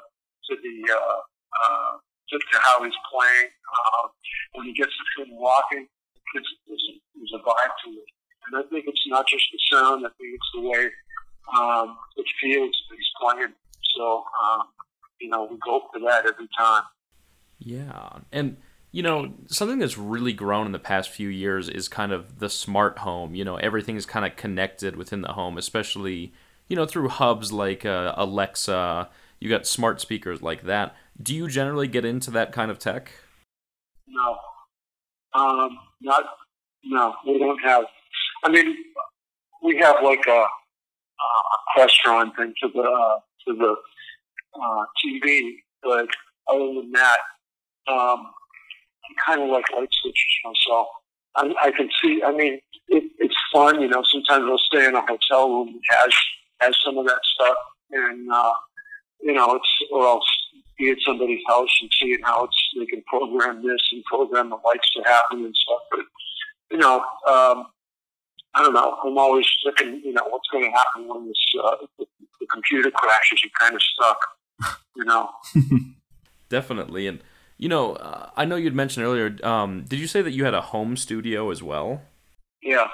to 0.51 0.53
the 0.61 0.77
uh, 0.93 1.21
uh, 1.55 1.93
to, 2.29 2.35
to 2.39 2.59
how 2.67 2.83
he's 2.83 2.99
playing. 3.07 3.51
Uh, 3.71 4.09
when 4.55 4.67
he 4.67 4.75
gets 4.75 4.91
the 4.91 5.25
thing 5.25 5.37
walking, 5.39 5.87
there's, 6.35 6.47
a, 6.69 6.93
there's 7.17 7.33
a 7.35 7.43
vibe 7.43 7.75
to 7.85 7.91
it. 7.91 8.11
And 8.47 8.65
I 8.65 8.69
think 8.69 8.85
it's 8.87 9.07
not 9.07 9.27
just 9.27 9.45
the 9.53 9.59
sound, 9.71 10.05
I 10.05 10.11
think 10.19 10.35
it's 10.35 10.51
the 10.55 10.61
way 10.61 10.91
um, 11.57 11.97
it 12.17 12.27
feels 12.41 12.75
that 12.91 12.97
he's 12.97 13.13
playing. 13.21 13.53
So, 13.97 14.25
um, 14.43 14.63
you 15.21 15.29
know, 15.29 15.49
we 15.51 15.57
go 15.65 15.83
for 15.93 16.01
that 16.01 16.27
every 16.27 16.49
time. 16.59 16.83
Yeah, 17.59 18.19
and 18.33 18.57
you 18.93 19.03
know 19.03 19.33
something 19.47 19.79
that's 19.79 19.97
really 19.97 20.35
grown 20.35 20.67
in 20.67 20.73
the 20.73 20.79
past 20.79 21.11
few 21.11 21.29
years 21.29 21.69
is 21.69 21.89
kind 21.89 22.13
of 22.13 22.39
the 22.39 22.51
smart 22.51 22.99
home. 22.99 23.35
You 23.35 23.45
know, 23.45 23.57
everything 23.57 23.97
is 23.97 24.05
kind 24.05 24.27
of 24.27 24.37
connected 24.37 24.97
within 24.97 25.23
the 25.23 25.33
home, 25.33 25.57
especially 25.57 26.35
you 26.69 26.77
know 26.77 26.85
through 26.85 27.09
hubs 27.09 27.53
like 27.53 27.87
uh, 27.87 28.13
Alexa. 28.17 29.09
You 29.41 29.49
got 29.49 29.67
smart 29.67 30.01
speakers 30.01 30.43
like 30.43 30.63
that. 30.65 30.95
Do 31.21 31.35
you 31.35 31.49
generally 31.49 31.89
get 31.89 32.05
into 32.05 32.31
that 32.33 32.53
kind 32.53 32.71
of 32.71 32.79
tech? 32.79 33.11
No, 34.07 34.37
um, 35.35 35.79
not 36.03 36.25
no. 36.85 37.15
We 37.27 37.39
don't 37.39 37.61
have. 37.65 37.85
I 38.45 38.51
mean, 38.51 38.77
we 39.63 39.79
have 39.79 39.97
like 40.05 40.25
a, 40.29 40.31
a 40.33 40.47
restaurant 41.79 42.37
thing 42.37 42.53
to 42.63 42.69
the 42.75 42.83
uh, 42.83 43.19
to 43.49 43.57
the 43.57 43.75
uh, 44.55 44.85
TV, 45.03 45.55
but 45.83 46.09
other 46.49 46.75
than 46.75 46.93
that, 46.93 47.19
um, 47.89 48.27
kind 49.25 49.43
of 49.43 49.49
like 49.49 49.65
light 49.75 49.89
switches 50.03 50.35
myself. 50.45 50.87
I, 51.37 51.53
I 51.63 51.71
can 51.71 51.89
see. 52.03 52.23
I 52.25 52.33
mean, 52.33 52.61
it, 52.89 53.05
it's 53.19 53.37
fun. 53.53 53.81
You 53.81 53.89
know, 53.89 54.03
sometimes 54.11 54.45
I'll 54.49 54.59
stay 54.59 54.87
in 54.87 54.95
a 54.95 55.01
hotel 55.01 55.49
room 55.49 55.73
that 55.73 55.97
has 55.99 56.15
has 56.61 56.77
some 56.85 56.99
of 56.99 57.07
that 57.07 57.21
stuff, 57.35 57.57
and 57.91 58.31
uh, 58.31 58.53
you 59.23 59.33
know, 59.33 59.55
it's 59.55 59.69
or 59.93 60.07
else 60.07 60.27
be 60.79 60.91
at 60.91 60.99
somebody's 61.07 61.43
house 61.49 61.71
and 61.81 61.91
seeing 62.01 62.19
how 62.23 62.45
it's 62.45 62.57
they 62.79 62.87
can 62.87 63.03
program 63.07 63.63
this 63.67 63.81
and 63.93 64.05
program 64.05 64.51
the 64.51 64.57
lights 64.65 64.91
to 64.97 65.03
happen 65.05 65.45
and 65.45 65.57
stuff. 65.57 65.81
But 65.91 66.01
you 66.71 66.79
know, 66.79 66.97
um, 67.29 67.67
I 68.55 68.63
don't 68.63 68.75
know. 68.75 68.99
I'm 69.05 69.17
always 69.19 69.47
looking. 69.65 70.03
You 70.05 70.13
know, 70.13 70.25
what's 70.29 70.49
going 70.51 70.65
to 70.65 70.71
happen 70.71 71.09
when 71.09 71.27
this 71.27 71.45
uh, 71.63 71.77
the, 71.99 72.07
the 72.41 72.47
computer 72.47 72.91
crashes? 72.91 73.43
You're 73.43 73.53
kind 73.59 73.75
of 73.75 73.83
stuck. 73.83 74.19
You 74.97 75.05
know. 75.05 75.31
Definitely, 76.49 77.07
and 77.07 77.21
you 77.63 77.69
know, 77.69 77.95
uh, 77.95 78.29
I 78.37 78.45
know 78.45 78.57
you'd 78.57 78.75
mentioned 78.75 79.07
earlier. 79.07 79.37
Um, 79.47 79.85
did 79.85 80.01
you 80.01 80.09
say 80.09 80.21
that 80.21 80.33
you 80.33 80.45
had 80.45 80.53
a 80.53 80.61
home 80.61 80.97
studio 80.97 81.49
as 81.53 81.63
well? 81.63 82.03
Yeah. 82.61 82.89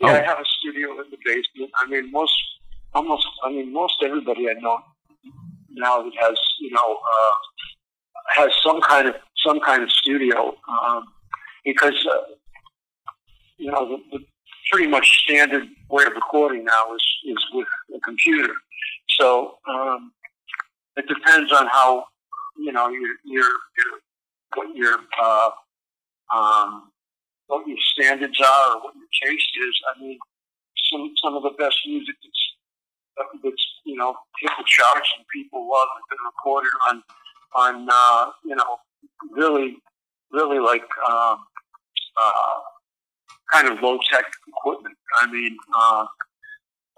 Yeah, 0.00 0.08
Oh. 0.08 0.14
I 0.14 0.22
have 0.24 0.40
a 0.40 0.44
studio 0.58 0.90
in 1.00 1.08
the 1.12 1.18
basement. 1.24 1.70
I 1.80 1.86
mean, 1.88 2.10
most, 2.10 2.34
almost, 2.92 3.24
I 3.44 3.50
mean, 3.50 3.72
most 3.72 3.94
everybody 4.02 4.50
I 4.50 4.54
know 4.54 4.80
now 5.70 6.02
that 6.02 6.12
has 6.18 6.36
you 6.58 6.72
know 6.72 6.98
uh, 7.14 7.34
has 8.30 8.50
some 8.64 8.80
kind 8.80 9.06
of 9.06 9.14
some 9.46 9.60
kind 9.60 9.84
of 9.84 9.90
studio 9.92 10.56
um, 10.68 11.04
because 11.64 12.06
uh, 12.10 12.34
you 13.58 13.70
know 13.70 13.88
the, 13.88 14.18
the 14.18 14.24
pretty 14.72 14.88
much 14.88 15.06
standard 15.24 15.68
way 15.88 16.02
of 16.04 16.14
recording 16.14 16.64
now 16.64 16.94
is 16.96 17.06
is 17.28 17.44
with 17.52 17.68
a 17.94 18.00
computer. 18.00 18.54
So 19.20 19.58
um, 19.68 20.10
it 20.96 21.06
depends 21.06 21.52
on 21.52 21.68
how 21.68 22.06
you 22.56 22.72
know 22.72 22.88
your 22.88 23.10
your, 23.24 23.44
your 23.44 24.00
what 24.54 24.76
your 24.76 24.98
uh, 25.20 25.50
um, 26.34 26.90
what 27.46 27.66
your 27.66 27.78
standards 27.94 28.40
are 28.40 28.76
or 28.76 28.82
what 28.82 28.94
your 28.94 29.30
taste 29.30 29.52
is. 29.68 29.74
I 29.94 30.00
mean, 30.00 30.18
some 30.90 31.12
some 31.22 31.34
of 31.36 31.42
the 31.42 31.50
best 31.58 31.76
music 31.86 32.14
that's 32.22 33.34
that's 33.42 33.66
you 33.84 33.96
know 33.96 34.14
people 34.40 34.64
charge 34.64 35.08
and 35.16 35.26
people 35.32 35.68
love 35.70 35.88
has 35.94 36.04
been 36.10 36.24
recorded 36.24 36.72
on 36.88 37.02
on 37.54 37.88
uh, 37.90 38.30
you 38.44 38.56
know 38.56 38.78
really 39.30 39.76
really 40.32 40.58
like 40.58 40.86
um, 41.08 41.38
uh, 42.16 42.60
kind 43.52 43.68
of 43.68 43.80
low 43.82 43.98
tech 44.10 44.24
equipment. 44.48 44.96
I 45.20 45.30
mean, 45.30 45.56
uh, 45.76 46.06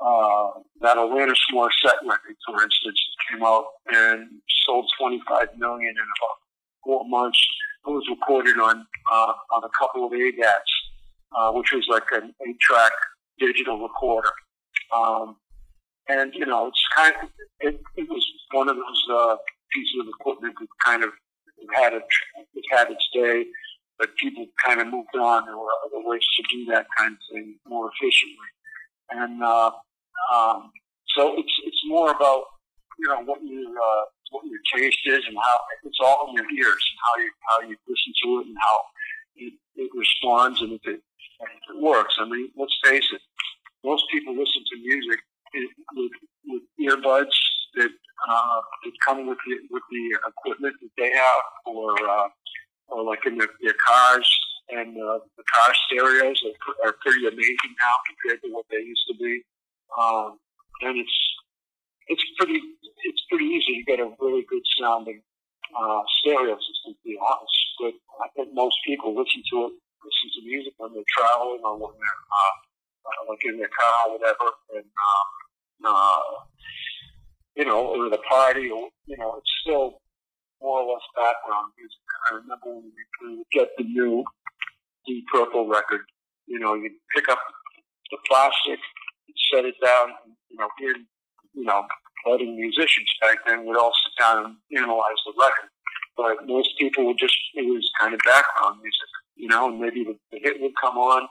uh, 0.01 0.51
that 0.81 0.97
Alanis 0.97 1.39
Morissette 1.53 2.03
record, 2.05 2.37
for 2.47 2.63
instance, 2.63 3.01
came 3.31 3.43
out 3.43 3.67
and 3.87 4.29
sold 4.65 4.91
25 4.99 5.49
million 5.59 5.91
in 5.91 5.97
about 5.97 6.37
four 6.85 7.09
months. 7.09 7.43
It 7.87 7.91
was 7.91 8.05
recorded 8.11 8.59
on 8.59 8.87
uh, 9.13 9.33
on 9.53 9.65
a 9.65 9.71
couple 9.79 10.07
of 10.07 10.13
ADATs, 10.13 10.73
uh, 11.37 11.53
which 11.53 11.73
was 11.73 11.87
like 11.89 12.11
an 12.13 12.35
eight-track 12.47 12.93
digital 13.39 13.81
recorder. 13.81 14.31
Um, 14.95 15.37
and 16.09 16.35
you 16.35 16.47
know, 16.47 16.67
it's 16.67 16.85
kind 16.95 17.15
of 17.23 17.29
it, 17.61 17.81
it 17.97 18.09
was 18.09 18.27
one 18.53 18.69
of 18.69 18.77
those 18.77 19.07
uh, 19.13 19.37
pieces 19.73 19.95
of 20.01 20.07
equipment 20.09 20.55
that 20.61 20.69
kind 20.85 21.05
of 21.05 21.11
had 21.73 21.95
a, 21.95 22.01
it 22.55 22.65
had 22.71 22.91
its 22.91 23.09
day 23.15 23.47
but 23.99 24.15
people 24.17 24.47
kind 24.65 24.81
of 24.81 24.89
moved 24.89 25.17
on. 25.17 25.47
There 25.47 25.57
were 25.57 25.73
other 25.87 26.07
ways 26.07 26.23
to 26.37 26.43
do 26.55 26.67
that 26.67 26.87
kind 26.97 27.13
of 27.15 27.19
thing 27.33 27.57
more 27.67 27.91
efficiently, 27.91 28.51
and 29.11 29.43
uh, 29.43 29.71
um, 30.35 30.71
so 31.17 31.35
it's 31.39 31.55
it's 31.65 31.83
more 31.87 32.11
about 32.11 32.45
you 32.99 33.09
know 33.09 33.23
what 33.25 33.43
your 33.43 33.69
uh, 33.71 34.05
what 34.31 34.45
your 34.47 34.61
taste 34.75 34.99
is 35.07 35.23
and 35.29 35.37
how 35.37 35.59
it's 35.85 35.99
all 36.01 36.29
in 36.29 36.35
your 36.35 36.51
ears 36.67 36.83
and 36.91 36.99
how 37.05 37.15
you 37.23 37.31
how 37.49 37.59
you 37.69 37.77
listen 37.89 38.13
to 38.23 38.29
it 38.41 38.47
and 38.47 38.57
how 38.61 38.77
it, 39.37 39.53
it 39.77 39.91
responds 39.95 40.61
and 40.63 40.73
if 40.73 40.85
it, 40.85 41.01
if 41.41 41.77
it 41.77 41.83
works. 41.83 42.17
I 42.19 42.25
mean, 42.25 42.51
let's 42.57 42.75
face 42.85 43.07
it, 43.13 43.21
most 43.85 44.05
people 44.13 44.33
listen 44.33 44.63
to 44.73 44.77
music 44.79 45.21
with, 45.95 46.11
with 46.47 46.63
earbuds 46.81 47.37
that 47.77 47.91
uh, 48.29 48.61
that 48.85 48.93
come 49.07 49.27
with 49.27 49.39
the 49.47 49.57
with 49.71 49.83
the 49.91 50.19
equipment 50.29 50.75
that 50.81 50.91
they 50.97 51.11
have 51.11 51.45
or 51.67 51.93
uh, 52.09 52.29
or 52.89 53.05
like 53.05 53.25
in 53.27 53.39
their, 53.39 53.49
their 53.63 53.75
cars. 53.87 54.29
And 54.69 54.99
uh, 54.99 55.23
the 55.37 55.45
car 55.55 55.73
stereos 55.87 56.43
are, 56.43 56.89
are 56.89 56.95
pretty 57.01 57.25
amazing 57.27 57.73
now 57.79 57.97
compared 58.03 58.43
to 58.43 58.49
what 58.51 58.67
they 58.69 58.79
used 58.79 59.07
to 59.07 59.15
be. 59.15 59.43
Um, 59.97 60.39
and 60.83 60.99
it's 60.99 61.19
it's 62.09 62.23
pretty 62.39 62.61
it's 63.05 63.23
pretty 63.31 63.47
easy 63.47 63.81
to 63.81 63.85
get 63.85 64.01
a 64.01 64.13
really 64.21 64.45
good 64.49 64.63
sounding 64.79 65.23
uh, 65.73 66.03
stereo 66.21 66.57
system. 66.57 66.95
To 66.95 67.03
be 67.05 67.19
honest, 67.19 67.59
but 67.81 67.95
I 68.23 68.29
think 68.37 68.55
most 68.55 68.77
people 68.87 69.17
listen 69.17 69.43
to 69.53 69.57
it, 69.69 69.73
listen 70.05 70.29
to 70.37 70.41
music 70.47 70.75
when 70.79 70.93
they're 70.93 71.13
traveling 71.17 71.61
or 71.65 71.77
when 71.77 71.95
they're 71.97 72.23
uh, 72.29 72.55
uh, 73.07 73.21
like 73.31 73.43
in 73.45 73.59
their 73.59 73.73
car 73.73 73.95
or 74.07 74.19
whatever, 74.19 74.49
and 74.77 74.85
uh, 74.87 75.25
uh, 75.89 76.21
you 77.57 77.65
know, 77.65 77.87
or 77.87 78.07
a 78.13 78.19
party, 78.29 78.71
or 78.71 78.89
you 79.07 79.17
know, 79.17 79.37
it's 79.39 79.53
still 79.63 80.01
more 80.61 80.81
or 80.81 80.95
less 80.95 81.07
background 81.15 81.73
music. 81.77 82.01
I 82.31 82.35
remember 82.37 82.69
when 82.69 82.93
we 83.23 83.37
would 83.39 83.51
get 83.53 83.69
the 83.79 83.85
new 83.85 84.25
Deep 85.07 85.25
Purple 85.33 85.69
record, 85.69 86.03
you 86.47 86.59
know, 86.59 86.75
you'd 86.75 86.99
pick 87.15 87.29
up 87.29 87.39
the 88.11 88.19
plastic, 88.29 88.79
set 89.53 89.65
it 89.65 89.75
down, 89.85 90.15
you 90.49 90.57
know, 90.59 90.69
here, 90.79 90.95
you 91.55 91.65
know, 91.65 91.87
budding 92.25 92.57
musicians 92.57 93.09
back 93.21 93.39
then 93.47 93.65
would 93.67 93.79
all 93.79 93.93
sit 94.05 94.23
down 94.23 94.45
and 94.45 94.57
analyze 94.79 95.21
the 95.25 95.33
record. 95.39 95.71
But 96.17 96.47
most 96.47 96.71
people 96.79 97.07
would 97.07 97.19
just, 97.19 97.37
it 97.55 97.67
was 97.67 97.89
kind 98.01 98.15
of 98.15 98.21
background 98.25 98.81
music, 98.81 99.11
you 99.37 99.49
know, 99.49 99.69
and 99.69 99.81
maybe 99.81 100.05
the, 100.05 100.17
the 100.33 100.41
hit 100.43 100.61
would 100.61 100.73
come 100.81 100.97
on 100.97 101.29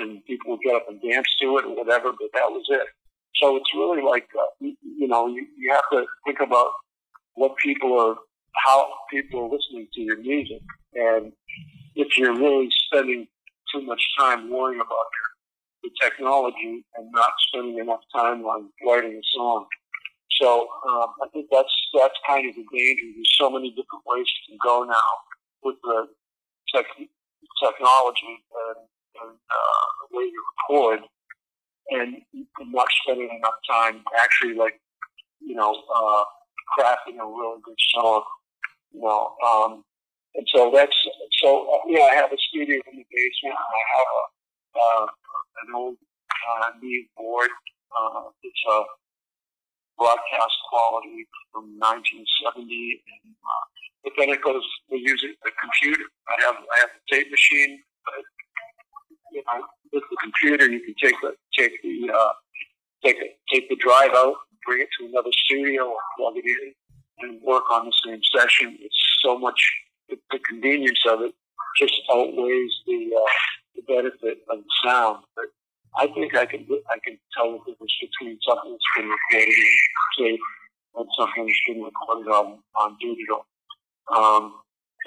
and 0.00 0.24
people 0.24 0.52
would 0.52 0.60
get 0.62 0.74
up 0.74 0.86
and 0.88 1.00
dance 1.02 1.28
to 1.40 1.58
it 1.58 1.64
or 1.64 1.76
whatever, 1.76 2.10
but 2.10 2.28
that 2.32 2.48
was 2.48 2.64
it. 2.70 2.88
So 3.36 3.56
it's 3.56 3.74
really 3.74 4.02
like, 4.02 4.26
uh, 4.34 4.46
you, 4.58 4.74
you 4.82 5.06
know, 5.06 5.26
you, 5.26 5.46
you 5.58 5.70
have 5.70 5.84
to 5.92 6.06
think 6.24 6.40
about 6.40 6.68
what 7.34 7.56
people 7.58 7.98
are 8.00 8.16
how 8.64 8.88
people 9.10 9.40
are 9.40 9.50
listening 9.50 9.86
to 9.92 10.00
your 10.00 10.18
music. 10.18 10.62
And 10.94 11.32
if 11.94 12.16
you're 12.16 12.34
really 12.34 12.68
spending 12.86 13.28
too 13.72 13.82
much 13.82 14.02
time 14.18 14.50
worrying 14.50 14.80
about 14.80 14.88
your 14.90 15.25
the 15.86 15.94
technology 16.02 16.84
and 16.96 17.06
not 17.12 17.30
spending 17.48 17.78
enough 17.78 18.02
time 18.14 18.42
on 18.42 18.68
writing 18.84 19.14
a 19.14 19.24
song. 19.38 19.66
So 20.42 20.68
um, 20.88 21.14
I 21.22 21.28
think 21.32 21.46
that's 21.50 21.72
that's 21.94 22.18
kind 22.26 22.48
of 22.48 22.54
the 22.56 22.66
danger. 22.74 23.06
There's 23.14 23.34
so 23.38 23.48
many 23.48 23.70
different 23.70 24.02
ways 24.04 24.26
you 24.26 24.52
can 24.52 24.58
go 24.62 24.84
now 24.84 25.10
with 25.62 25.76
the 25.82 26.08
tech, 26.74 26.86
technology 27.62 28.42
and, 28.50 28.82
and 29.22 29.32
uh, 29.32 29.86
the 30.10 30.18
way 30.18 30.24
you 30.24 30.42
record, 30.68 31.00
and 31.90 32.16
not 32.74 32.88
spending 33.02 33.30
enough 33.30 33.58
time 33.70 34.02
actually 34.18 34.54
like 34.54 34.80
you 35.40 35.54
know 35.54 35.72
uh, 35.94 36.24
crafting 36.76 37.16
a 37.22 37.24
really 37.24 37.60
good 37.64 37.78
song 37.94 38.22
you 38.96 39.02
know, 39.02 39.36
um, 39.46 39.84
and 40.34 40.46
so 40.54 40.70
that's 40.74 40.96
so 41.42 41.68
uh, 41.68 41.78
yeah. 41.88 42.08
I 42.12 42.14
have 42.14 42.32
a 42.32 42.36
studio 42.48 42.80
in 42.92 42.98
the 42.98 43.06
basement. 43.12 43.56
I 43.56 43.80
have 43.96 44.08
a 44.16 44.22
uh, 44.76 45.06
an 45.64 45.74
old 45.74 45.96
uh, 45.96 46.70
Neve 46.82 47.08
board. 47.16 47.50
Uh, 47.90 48.28
it's 48.42 48.64
a 48.68 48.78
broadcast 49.96 50.56
quality 50.68 51.24
from 51.52 51.72
1970, 51.80 52.60
and 52.60 53.32
uh, 53.32 53.64
but 54.04 54.12
then 54.18 54.28
it 54.30 54.42
goes. 54.42 54.64
We 54.90 54.98
use 54.98 55.24
it, 55.24 55.36
a 55.46 55.52
computer. 55.56 56.04
I 56.28 56.36
have 56.44 56.56
I 56.56 56.76
have 56.80 56.92
a 56.92 57.02
tape 57.10 57.30
machine, 57.30 57.80
but 58.04 58.22
you 59.32 59.42
know, 59.46 59.64
with 59.92 60.04
the 60.10 60.16
computer, 60.22 60.70
you 60.70 60.80
can 60.80 60.94
take 61.02 61.16
the 61.22 61.34
take 61.56 61.82
the 61.82 62.12
uh, 62.12 62.32
take 63.04 63.16
it, 63.16 63.38
take 63.52 63.68
the 63.68 63.76
drive 63.76 64.12
out, 64.14 64.36
bring 64.66 64.82
it 64.82 64.88
to 65.00 65.06
another 65.06 65.32
studio, 65.46 65.90
or 65.90 66.00
plug 66.18 66.34
it 66.36 66.44
in 66.46 66.74
and 67.18 67.42
work 67.42 67.64
on 67.70 67.86
the 67.86 67.94
same 68.04 68.20
session. 68.36 68.76
It's 68.80 69.02
so 69.22 69.38
much 69.38 69.60
the, 70.08 70.16
the 70.30 70.38
convenience 70.40 71.00
of 71.08 71.22
it 71.22 71.34
just 71.78 71.94
outweighs 72.12 72.72
the 72.86 73.10
uh, 73.14 73.30
the 73.76 73.82
benefit 73.86 74.38
of 74.50 74.58
the 74.58 74.70
sound. 74.84 75.24
But 75.36 75.46
I 75.96 76.06
think 76.08 76.34
I 76.34 76.46
can 76.46 76.66
I 76.90 76.98
can 77.04 77.18
tell 77.36 77.52
the 77.52 77.58
difference 77.70 77.94
between 78.00 78.38
something 78.46 78.72
that's 78.72 78.90
been 78.96 79.08
recorded 79.08 79.48
in 79.48 79.74
tape 80.18 80.40
and 80.96 81.08
something 81.18 81.46
that's 81.46 81.64
been 81.68 81.82
recorded 81.82 82.28
on 82.30 82.58
on 82.74 82.96
digital. 83.00 83.46
Um, 84.14 84.54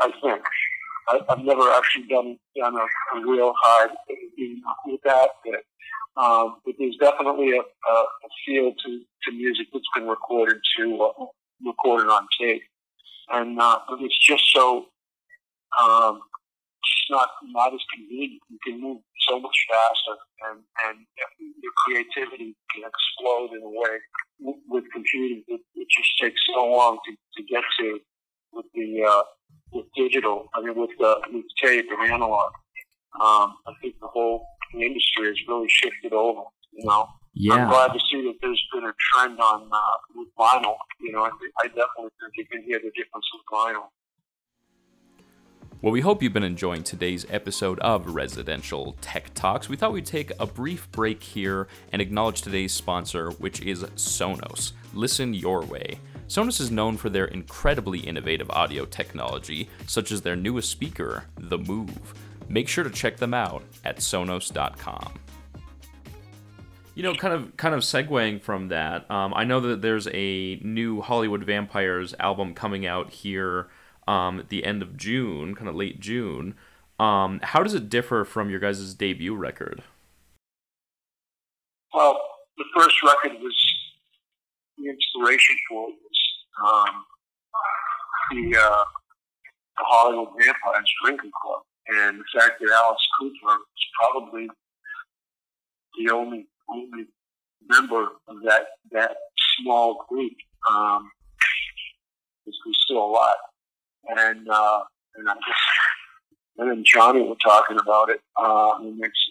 I 0.01 0.12
think. 0.21 0.43
I, 1.08 1.19
I've 1.29 1.39
never 1.39 1.71
actually 1.71 2.08
done 2.08 2.38
done 2.55 2.75
a, 2.75 3.17
a 3.17 3.21
real 3.27 3.53
hard 3.62 3.91
with 4.86 5.01
that, 5.05 5.29
but, 5.43 6.21
um, 6.21 6.58
but 6.65 6.75
there's 6.77 6.97
definitely 6.97 7.51
a, 7.51 7.62
a, 7.62 7.93
a 7.93 8.29
feel 8.45 8.73
to, 8.73 9.01
to 9.23 9.32
music 9.32 9.67
that's 9.73 9.86
been 9.95 10.08
recorded 10.08 10.58
to 10.77 11.01
uh, 11.01 11.25
recorded 11.65 12.10
on 12.10 12.27
tape, 12.39 12.62
and 13.32 13.60
uh, 13.60 13.79
it's 14.01 14.19
just 14.19 14.43
so 14.53 14.86
um, 15.82 16.21
it's 16.84 17.10
not 17.10 17.30
not 17.44 17.74
as 17.74 17.80
convenient. 17.94 18.42
You 18.50 18.60
can 18.63 18.82
move 18.82 19.02
so 19.28 19.39
much 19.39 19.56
faster, 19.70 20.15
and 20.50 20.60
and 20.88 21.06
your 21.62 21.74
creativity 21.86 22.56
can 22.74 22.84
explode 22.88 23.56
in 23.56 23.62
a 23.63 23.70
way 23.70 24.00
with 24.68 24.86
computing. 24.94 25.44
It, 25.48 25.62
it 25.76 25.88
just 25.89 26.12
takes 26.22 26.42
so 26.54 26.65
long 26.65 27.00
to, 27.06 27.12
to 27.12 27.44
get 27.44 27.63
to 27.80 28.00
with 28.54 28.65
the 28.74 29.04
uh, 29.04 29.24
with 29.72 29.86
digital. 29.96 30.50
I 30.54 30.62
mean, 30.62 30.80
with 30.80 30.92
the 31.00 31.20
with 31.32 31.46
tape 31.62 31.86
and 31.89 32.12
analog. 32.12 32.52
Um, 33.20 33.58
I 33.65 33.74
think 33.82 33.96
the 34.00 34.08
whole 34.08 34.46
industry 34.74 35.28
has 35.28 35.38
really 35.48 35.68
shifted 35.70 36.13
over. 36.13 36.44
You 36.72 36.86
know. 36.86 37.08
Yeah. 37.34 37.54
I'm 37.54 37.70
glad 37.70 37.94
to 37.94 38.00
see 38.12 38.22
that 38.26 38.36
there's 38.42 38.63
been 38.74 38.86
a 38.86 38.94
trend 39.00 39.39
on 39.39 39.70
uh, 39.72 39.98
with 40.15 40.28
vinyl. 40.38 40.76
You 41.00 41.13
know, 41.13 41.24
I, 41.24 41.30
th- 41.39 41.54
I 41.63 41.68
definitely 41.68 42.12
think 42.20 42.34
you 42.36 42.46
can 42.52 42.63
hear 42.63 42.80
the 42.80 42.92
difference 42.92 43.26
with 43.34 43.46
vinyl. 43.52 43.88
Well, 45.82 45.94
we 45.94 46.02
hope 46.02 46.22
you've 46.22 46.34
been 46.34 46.44
enjoying 46.44 46.84
today's 46.84 47.26
episode 47.30 47.80
of 47.80 48.13
Residential 48.13 48.98
Tech 49.00 49.34
Talks. 49.34 49.70
We 49.70 49.78
thought 49.78 49.94
we'd 49.94 50.06
take 50.06 50.34
a 50.38 50.46
brief 50.46 50.92
break 50.92 51.24
here 51.24 51.70
and 51.94 52.02
acknowledge 52.02 52.42
today's 52.42 52.74
sponsor, 52.74 53.32
which 53.32 53.62
is 53.62 53.84
Sonos. 53.96 54.74
Listen 54.94 55.34
your 55.34 55.62
way. 55.62 55.98
Sonos 56.28 56.60
is 56.60 56.70
known 56.70 56.98
for 56.98 57.10
their 57.10 57.28
incredibly 57.28 58.00
innovative 58.00 58.52
audio 58.52 58.84
technology, 58.84 59.70
such 59.88 60.12
as 60.12 60.22
their 60.22 60.36
newest 60.36 60.70
speaker, 60.70 61.24
the 61.38 61.58
Move. 61.58 62.13
Make 62.50 62.68
sure 62.68 62.84
to 62.84 62.89
check 62.89 63.15
them 63.15 63.34
out 63.34 63.63
at 63.86 64.00
sonos.com. 64.00 65.13
You 66.94 67.04
know, 67.04 67.13
kind 67.13 67.34
of 67.34 67.56
kind 67.56 67.74
of 67.74 67.84
segueing 67.84 68.42
from 68.42 68.68
that, 68.68 69.10
um, 69.10 69.34
I 69.34 69.46
know 69.46 69.62
that 69.62 69.82
there's 69.82 70.10
a 70.12 70.58
new 70.58 71.00
Hollywood 71.00 71.46
Vampires 71.46 72.13
album 72.20 72.54
coming 72.54 72.86
out 72.86 73.12
here 73.12 73.70
um, 74.10 74.39
at 74.39 74.50
the 74.50 74.65
end 74.65 74.82
of 74.82 74.98
June, 74.98 75.54
kind 75.54 75.69
of 75.69 75.76
late 75.76 76.00
June. 76.00 76.56
Um, 77.00 77.39
how 77.43 77.62
does 77.62 77.76
it 77.76 77.89
differ 77.89 78.26
from 78.26 78.50
your 78.50 78.60
guys' 78.60 78.93
debut 78.95 79.36
record? 79.36 79.84
Well, 81.93 82.19
the 82.58 82.65
first 82.76 82.95
record 83.04 83.39
was 83.39 83.56
the 84.78 84.89
inspiration 84.89 85.56
for 85.69 85.89
it 85.89 85.95
was 86.02 86.19
um, 86.65 87.06
the, 88.32 88.58
uh, 88.58 88.84
the 89.78 89.84
Hollywood 89.86 90.30
Vampires 90.38 90.91
Drinking 91.04 91.32
Club, 91.41 91.62
and 91.88 92.19
the 92.19 92.39
fact 92.39 92.60
that 92.60 92.69
Alice 92.72 93.08
Cooper 93.19 93.54
is 93.54 93.86
probably 94.02 94.48
the 95.98 96.12
only 96.13 96.48
only 96.72 97.06
member 97.69 98.08
of 98.28 98.41
that 98.43 98.67
that 98.91 99.15
small 99.58 100.06
group 100.10 100.34
um, 100.69 101.10
is 102.48 102.56
still 102.86 103.06
alive, 103.06 103.36
and 104.08 104.48
uh, 104.50 104.82
and 105.16 105.30
I 105.30 105.34
just 105.34 105.66
and 106.58 106.70
then 106.70 106.84
Johnny 106.86 107.22
were 107.22 107.36
talking 107.44 107.78
about 107.82 108.10
it, 108.10 108.22
uh, 108.38 108.74
and 108.80 109.00
it's 109.04 109.26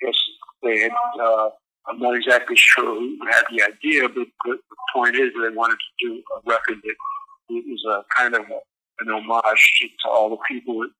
yes 0.00 0.14
they 0.62 0.80
had. 0.80 0.92
Uh, 1.20 1.50
I'm 1.88 1.98
not 1.98 2.14
exactly 2.14 2.54
sure 2.56 2.84
who 2.84 3.18
had 3.28 3.42
the 3.50 3.62
idea, 3.64 4.08
but 4.08 4.26
the, 4.44 4.52
the 4.54 4.76
point 4.94 5.16
is 5.16 5.30
they 5.34 5.54
wanted 5.54 5.78
to 5.78 6.06
do 6.06 6.22
a 6.36 6.48
record 6.48 6.78
that 6.80 6.94
it 7.48 7.64
was 7.66 7.82
a 7.90 8.04
kind 8.16 8.34
of 8.34 8.42
a, 8.42 8.60
an 9.00 9.10
homage 9.10 9.72
to, 9.80 9.88
to 9.88 10.08
all 10.08 10.30
the 10.30 10.38
people 10.48 10.80
that, 10.80 10.90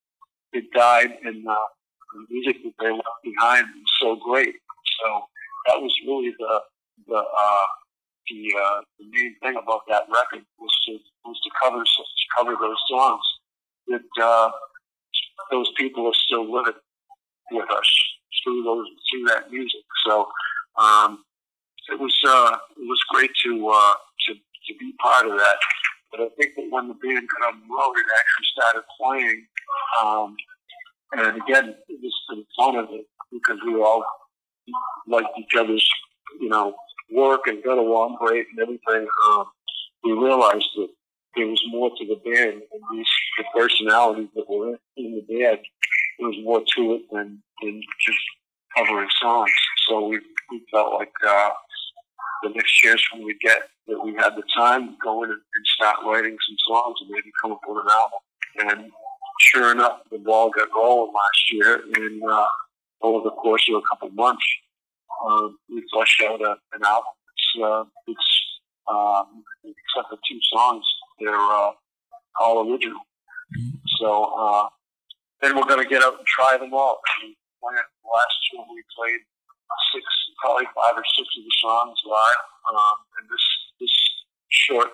that 0.52 0.64
died 0.74 1.18
and 1.24 1.46
uh, 1.46 1.54
the 2.14 2.26
music 2.30 2.56
that 2.64 2.74
they 2.80 2.90
left 2.90 3.22
behind 3.22 3.66
was 3.76 3.92
so 4.00 4.16
great. 4.16 4.54
So 5.00 5.22
that 5.66 5.80
was 5.80 5.94
really 6.06 6.34
the 6.38 6.60
the 7.06 7.16
uh, 7.18 7.66
the, 8.30 8.54
uh, 8.54 8.80
the 8.98 9.06
main 9.10 9.34
thing 9.42 9.56
about 9.56 9.82
that 9.88 10.06
record 10.08 10.44
was 10.58 10.72
to 10.86 10.98
was 11.24 11.40
to 11.42 11.50
cover 11.62 11.78
to 11.78 12.02
cover 12.36 12.56
those 12.60 12.82
songs 12.88 13.22
that 13.88 14.22
uh, 14.22 14.50
those 15.50 15.70
people 15.76 16.06
are 16.06 16.14
still 16.26 16.50
living 16.50 16.80
with 17.50 17.70
us 17.70 17.90
through 18.42 18.62
those 18.62 18.86
through 19.10 19.24
that 19.26 19.50
music. 19.50 19.82
So 20.06 20.28
um, 20.78 21.24
it 21.90 21.98
was 21.98 22.16
uh, 22.26 22.56
it 22.76 22.86
was 22.86 23.00
great 23.10 23.30
to 23.44 23.68
uh, 23.68 23.94
to 24.26 24.34
to 24.34 24.78
be 24.78 24.92
part 25.02 25.26
of 25.26 25.32
that. 25.38 25.56
But 26.10 26.20
I 26.20 26.28
think 26.38 26.54
that 26.56 26.66
when 26.70 26.88
the 26.88 26.94
band 26.94 27.26
got 27.40 27.54
on 27.54 27.60
the 27.60 27.74
road, 27.74 27.94
it 27.96 28.06
actually 28.18 28.46
started 28.52 28.82
playing. 29.00 29.46
Um, 30.02 30.36
and 31.12 31.42
again, 31.42 31.74
it 31.88 32.00
was 32.02 32.14
the 32.28 32.44
fun 32.56 32.76
of 32.76 32.88
it 32.90 33.06
because 33.32 33.58
we 33.64 33.74
all 33.76 34.04
liked 35.06 35.38
each 35.38 35.54
other's, 35.58 35.86
you 36.40 36.48
know, 36.48 36.74
work 37.10 37.46
and 37.46 37.62
got 37.64 37.78
along 37.78 38.16
great 38.20 38.46
and 38.50 38.60
everything. 38.60 39.08
Um, 39.28 39.44
we 40.04 40.12
realized 40.12 40.68
that 40.76 40.88
there 41.36 41.46
was 41.46 41.62
more 41.68 41.90
to 41.90 42.06
the 42.06 42.16
band 42.16 42.62
and 42.72 42.82
these 42.92 43.06
the 43.38 43.44
personalities 43.56 44.28
that 44.34 44.48
were 44.48 44.78
in 44.96 45.14
the 45.14 45.24
band. 45.28 45.58
There 46.18 46.28
was 46.28 46.36
more 46.44 46.60
to 46.60 46.94
it 46.94 47.02
than, 47.10 47.42
than 47.62 47.80
just 48.00 48.18
covering 48.76 49.08
songs. 49.20 49.50
So 49.88 50.08
we, 50.08 50.20
we 50.50 50.62
felt 50.70 50.94
like 50.94 51.12
uh, 51.26 51.50
the 52.42 52.50
next 52.50 52.72
chance 52.72 53.02
when 53.12 53.24
we 53.24 53.36
get 53.40 53.62
that 53.88 54.04
we 54.04 54.14
had 54.14 54.36
the 54.36 54.42
time 54.56 54.88
to 54.88 54.94
go 55.02 55.24
in 55.24 55.30
and, 55.30 55.40
start 55.76 55.96
writing 56.04 56.36
some 56.48 56.56
songs 56.68 56.96
and 57.00 57.10
maybe 57.10 57.30
come 57.40 57.52
up 57.52 57.60
with 57.66 57.84
an 57.84 57.90
album. 57.90 58.20
And 58.60 58.92
sure 59.40 59.72
enough, 59.72 60.00
the 60.10 60.18
ball 60.18 60.50
got 60.50 60.68
rolling 60.76 61.12
last 61.12 61.52
year, 61.52 61.82
and 61.96 62.22
uh, 62.22 62.46
over 63.00 63.24
the 63.24 63.30
course 63.30 63.68
of 63.68 63.76
a 63.76 63.82
couple 63.88 64.10
months, 64.10 64.44
uh, 65.26 65.48
we 65.68 65.82
fleshed 65.92 66.22
out 66.22 66.40
a, 66.40 66.56
an 66.74 66.84
album. 66.84 67.12
It's, 67.32 67.62
uh, 67.64 67.84
it's 68.06 68.42
um, 68.88 69.44
except 69.64 70.10
for 70.10 70.18
two 70.28 70.38
songs, 70.52 70.84
they're 71.22 71.34
uh, 71.34 71.72
all 72.40 72.70
original. 72.70 73.00
So 74.00 74.34
uh, 74.36 74.68
then 75.40 75.56
we're 75.56 75.66
going 75.66 75.82
to 75.82 75.88
get 75.88 76.02
out 76.02 76.18
and 76.18 76.26
try 76.26 76.56
them 76.58 76.74
all. 76.74 77.00
And 77.22 77.34
last 78.02 78.34
tour 78.50 78.66
we 78.66 78.82
played 78.98 79.22
six, 79.94 80.04
probably 80.42 80.66
five 80.74 80.98
or 80.98 81.04
six 81.16 81.26
of 81.38 81.44
the 81.44 81.56
songs 81.62 81.98
live, 82.06 82.44
um, 82.70 82.96
and 83.18 83.24
this 83.30 83.46
this 83.80 83.94
short 84.50 84.90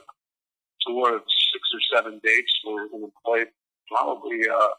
tour 0.87 1.17
of 1.17 1.23
six 1.25 1.63
or 1.75 1.83
seven 1.97 2.21
dates, 2.23 2.53
we're 2.65 2.89
going 2.89 3.09
to 3.09 3.13
play 3.25 3.45
probably 3.89 4.45
uh, 4.49 4.75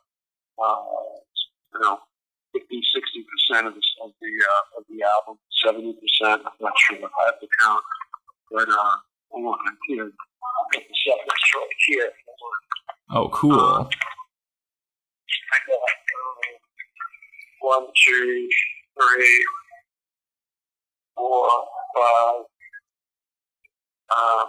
uh, 0.62 0.84
you 1.74 1.80
know 1.82 2.00
50, 2.54 2.82
60 2.94 3.26
percent 3.26 3.68
of 3.68 3.74
the 3.74 3.84
of 4.04 4.12
the 4.22 4.32
uh, 4.32 4.78
of 4.78 4.84
the 4.90 5.04
album, 5.04 5.42
seventy 5.66 5.94
percent. 5.94 6.46
I'm 6.46 6.60
not 6.62 6.74
sure 6.78 6.98
if 6.98 7.04
I 7.04 7.24
have 7.26 7.40
to 7.40 7.48
count, 7.60 7.84
but 8.52 8.70
uh, 8.70 8.96
hold 9.32 9.58
on, 9.58 9.78
here, 9.88 10.12
I'll 10.58 10.68
get 10.72 10.88
the 10.88 10.96
set 11.06 11.20
list 11.28 11.44
here. 11.88 12.12
Oh, 13.12 13.30
cool. 13.30 13.54
Um, 13.54 13.90
I 15.52 15.58
got 15.68 15.90
um, 16.20 16.40
one, 17.62 17.88
two, 18.06 18.50
three, 19.00 19.46
four, 21.16 21.50
five, 21.96 22.46
um, 24.16 24.48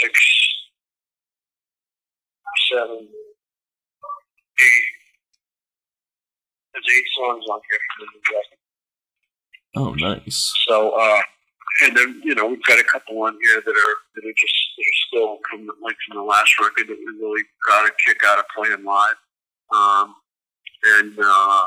six, 0.00 0.12
seven, 2.70 3.08
eight. 4.60 4.88
There's 6.72 6.86
eight 6.96 7.08
songs 7.16 7.44
on 7.50 7.60
here 7.68 7.80
for 7.98 8.06
the 8.06 8.08
record. 8.34 8.58
Oh, 9.74 9.94
nice. 9.94 10.52
So, 10.66 10.90
uh, 10.90 11.22
and 11.80 11.96
then 11.96 12.20
you 12.24 12.34
know 12.34 12.46
we've 12.46 12.62
got 12.64 12.78
a 12.78 12.84
couple 12.84 13.22
on 13.22 13.36
here 13.42 13.62
that 13.64 13.72
are 13.72 13.96
that 14.14 14.24
are 14.24 14.36
just 14.36 14.56
that 14.76 14.84
are 14.84 15.00
still 15.08 15.38
from 15.50 15.66
the, 15.66 15.72
like 15.82 15.96
from 16.06 16.18
the 16.18 16.22
last 16.22 16.52
record 16.60 16.88
that 16.88 16.98
we 16.98 17.20
really 17.20 17.42
got 17.66 17.88
a 17.88 17.92
kick 18.06 18.20
out 18.26 18.38
of 18.38 18.44
playing 18.54 18.84
live. 18.84 19.16
Um, 19.72 20.14
and 20.84 21.16
uh, 21.18 21.64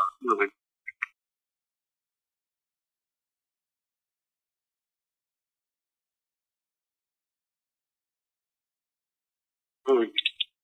really 9.88 10.12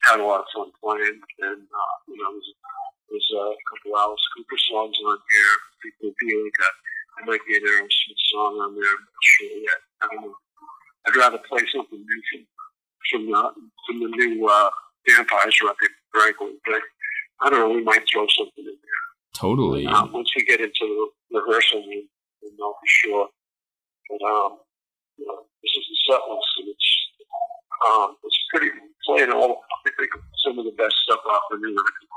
had 0.04 0.20
a 0.20 0.26
lot 0.26 0.42
of 0.42 0.50
fun 0.54 0.72
playing, 0.82 1.22
and 1.40 1.62
uh, 1.62 1.96
you 2.08 2.18
know, 2.18 2.32
there's, 2.34 2.50
there's 3.10 3.32
a 3.38 3.46
couple 3.70 3.98
Alice 3.98 4.28
Cooper 4.36 4.60
songs 4.70 4.98
on 5.06 5.18
here. 5.30 5.56
People 5.84 6.14
feel 6.20 6.44
like 6.44 6.60
I 7.22 7.26
might 7.26 7.46
be 7.48 7.56
an 7.56 7.64
Aerosmith 7.64 8.22
song 8.34 8.58
on 8.66 8.74
there. 8.74 8.84
I'm 8.84 9.06
not 9.06 9.22
sure 9.22 9.58
yet. 9.62 9.82
I 10.02 10.08
don't 10.10 10.22
know. 10.26 10.36
I'd 11.08 11.16
rather 11.16 11.38
play 11.50 11.62
something 11.74 12.00
new 12.00 12.22
from 12.32 12.42
from 13.10 13.26
the 13.26 13.52
from 13.86 14.00
the 14.00 14.10
new 14.10 14.48
uh, 14.48 14.70
Vampires 15.08 15.58
record, 15.64 15.94
frankly. 16.14 16.58
But 16.66 16.82
I 17.42 17.50
don't 17.50 17.60
know. 17.60 17.76
We 17.76 17.84
might 17.84 18.04
throw 18.12 18.26
something 18.38 18.66
in 18.66 18.66
there. 18.66 19.04
Totally. 19.36 19.86
Um, 19.86 20.12
once 20.14 20.30
we 20.36 20.46
get 20.46 20.62
into 20.62 21.12
the 21.32 21.42
rehearsal, 21.42 21.82
we, 21.88 22.08
we 22.42 22.50
know 22.58 22.74
for 22.74 22.88
sure. 22.88 23.28
But 24.10 24.26
um, 24.26 24.58
you 25.18 25.26
know, 25.26 25.46
this 25.62 25.72
is 25.78 25.86
the 25.90 26.14
set 26.14 26.22
list, 26.30 26.52
and 26.58 26.68
it's 26.70 26.90
um, 27.90 28.16
it's 28.24 28.40
pretty 28.54 28.72
playing 29.06 29.32
all. 29.32 29.62
I 29.86 29.90
think 29.98 30.10
some 30.44 30.58
of 30.58 30.66
the 30.66 30.74
best 30.78 30.96
stuff 31.06 31.20
off 31.30 31.44
the 31.52 31.58
new 31.58 31.70
record. 31.70 32.08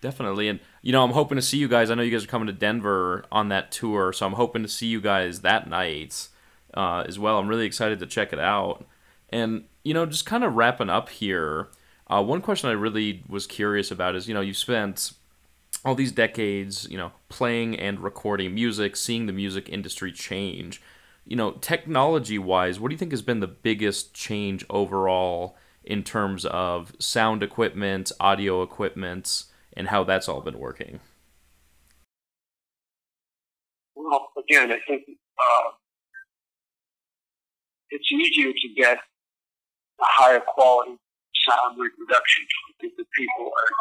Definitely, 0.00 0.48
and 0.48 0.60
you 0.82 0.92
know, 0.92 1.04
I'm 1.04 1.12
hoping 1.12 1.36
to 1.36 1.42
see 1.42 1.58
you 1.58 1.68
guys. 1.68 1.90
I 1.90 1.94
know 1.94 2.02
you 2.02 2.10
guys 2.10 2.24
are 2.24 2.28
coming 2.28 2.46
to 2.46 2.52
Denver 2.52 3.24
on 3.30 3.48
that 3.48 3.70
tour, 3.70 4.12
so 4.12 4.26
I'm 4.26 4.34
hoping 4.34 4.62
to 4.62 4.68
see 4.68 4.86
you 4.86 5.00
guys 5.00 5.40
that 5.40 5.68
night 5.68 6.28
uh, 6.74 7.04
as 7.06 7.18
well. 7.18 7.38
I'm 7.38 7.48
really 7.48 7.66
excited 7.66 7.98
to 8.00 8.06
check 8.06 8.32
it 8.32 8.38
out. 8.38 8.86
And 9.28 9.64
you 9.84 9.94
know, 9.94 10.06
just 10.06 10.26
kind 10.26 10.44
of 10.44 10.54
wrapping 10.54 10.90
up 10.90 11.08
here. 11.08 11.68
Uh, 12.06 12.22
one 12.22 12.40
question 12.40 12.68
I 12.68 12.72
really 12.72 13.22
was 13.28 13.46
curious 13.46 13.90
about 13.90 14.16
is, 14.16 14.26
you 14.26 14.34
know, 14.34 14.40
you 14.40 14.54
spent 14.54 15.12
all 15.84 15.94
these 15.94 16.12
decades, 16.12 16.88
you 16.90 16.98
know, 16.98 17.12
playing 17.28 17.78
and 17.78 18.00
recording 18.00 18.54
music, 18.54 18.96
seeing 18.96 19.26
the 19.26 19.32
music 19.32 19.68
industry 19.68 20.12
change. 20.12 20.82
You 21.24 21.36
know, 21.36 21.52
technology 21.52 22.38
wise, 22.38 22.80
what 22.80 22.88
do 22.88 22.94
you 22.94 22.98
think 22.98 23.12
has 23.12 23.22
been 23.22 23.40
the 23.40 23.46
biggest 23.46 24.12
change 24.12 24.64
overall 24.68 25.56
in 25.84 26.02
terms 26.02 26.44
of 26.46 26.92
sound 26.98 27.42
equipment, 27.42 28.10
audio 28.18 28.62
equipment, 28.62 29.44
and 29.74 29.88
how 29.88 30.04
that's 30.04 30.28
all 30.28 30.40
been 30.40 30.58
working? 30.58 31.00
Well, 33.94 34.28
again, 34.38 34.72
I 34.72 34.78
think 34.86 35.02
uh, 35.08 35.70
it's 37.90 38.10
easier 38.10 38.52
to 38.52 38.68
get 38.76 38.96
a 38.96 40.04
higher 40.04 40.40
quality 40.40 40.96
sound 41.48 41.78
reproduction. 41.78 42.44
Think 42.80 42.94
that 42.96 43.06
people 43.16 43.46
are 43.46 43.74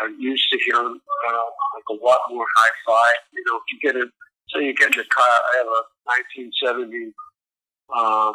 are 0.00 0.08
used 0.08 0.44
to 0.50 0.58
hearing 0.66 0.98
uh, 1.28 1.44
like 1.74 1.84
a 1.90 2.04
lot 2.04 2.20
more 2.30 2.46
hi-fi. 2.56 3.12
You 3.32 3.42
know, 3.46 3.56
if 3.56 3.62
you 3.72 3.78
get 3.80 3.96
a, 3.96 4.06
say 4.48 4.64
you 4.64 4.74
get 4.74 4.94
in 4.94 5.00
a 5.00 5.04
car, 5.04 5.24
I 5.24 5.56
have 5.58 5.66
a 5.66 5.82
1970 6.04 7.12
um, 7.94 8.34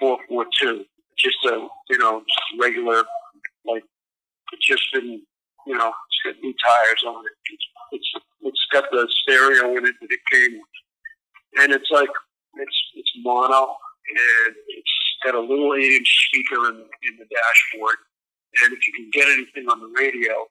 442, 0.00 0.84
just 1.18 1.36
a, 1.46 1.68
you 1.90 1.98
know, 1.98 2.22
regular, 2.58 3.04
like, 3.66 3.84
it's 4.52 4.66
just 4.66 4.82
been, 4.92 5.22
you 5.66 5.76
know, 5.76 5.88
it's 5.88 6.20
got 6.24 6.42
new 6.42 6.54
tires 6.64 7.02
on 7.06 7.24
it. 7.26 7.32
It's, 7.52 7.66
it's, 7.92 8.10
it's 8.42 8.66
got 8.72 8.84
the 8.90 9.08
stereo 9.22 9.76
in 9.76 9.86
it 9.86 9.94
that 10.00 10.10
it 10.10 10.20
came 10.30 10.58
with, 10.58 11.62
and 11.62 11.72
it's 11.72 11.90
like 11.90 12.10
it's 12.56 12.78
it's 12.94 13.12
mono, 13.22 13.76
and 14.10 14.54
it's 14.68 14.94
got 15.24 15.34
a 15.34 15.40
little 15.40 15.74
eight-inch 15.74 16.08
speaker 16.28 16.68
in, 16.68 16.76
in 16.80 17.14
the 17.18 17.26
dashboard, 17.28 17.96
and 18.62 18.72
if 18.72 18.80
you 18.86 18.92
can 18.94 19.10
get 19.12 19.28
anything 19.28 19.68
on 19.68 19.80
the 19.80 19.92
radio, 19.98 20.46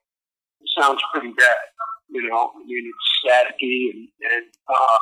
it 0.60 0.70
sounds 0.78 1.00
pretty 1.12 1.32
bad. 1.32 1.64
You 2.08 2.28
know, 2.28 2.52
I 2.54 2.58
mean, 2.66 2.90
it's 2.90 3.06
staticky 3.22 3.90
and, 3.94 4.08
and 4.32 4.46
uh, 4.68 4.98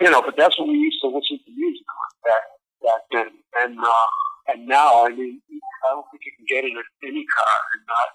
you 0.00 0.10
know, 0.10 0.22
but 0.22 0.36
that's 0.36 0.58
what 0.58 0.68
we 0.68 0.74
used 0.74 1.00
to 1.02 1.08
listen 1.08 1.38
to 1.44 1.52
music 1.52 1.86
on 1.88 2.10
back 2.24 2.44
back 2.82 3.02
then. 3.12 3.30
And 3.62 3.78
uh, 3.78 4.08
and 4.48 4.66
now, 4.66 5.04
I 5.04 5.10
mean, 5.10 5.40
I 5.50 5.88
don't 5.90 6.06
think 6.10 6.22
you 6.24 6.32
can 6.36 6.46
get 6.48 6.64
in 6.64 6.76
any 7.04 7.24
car 7.26 7.56
and 7.74 7.82
not 7.88 8.08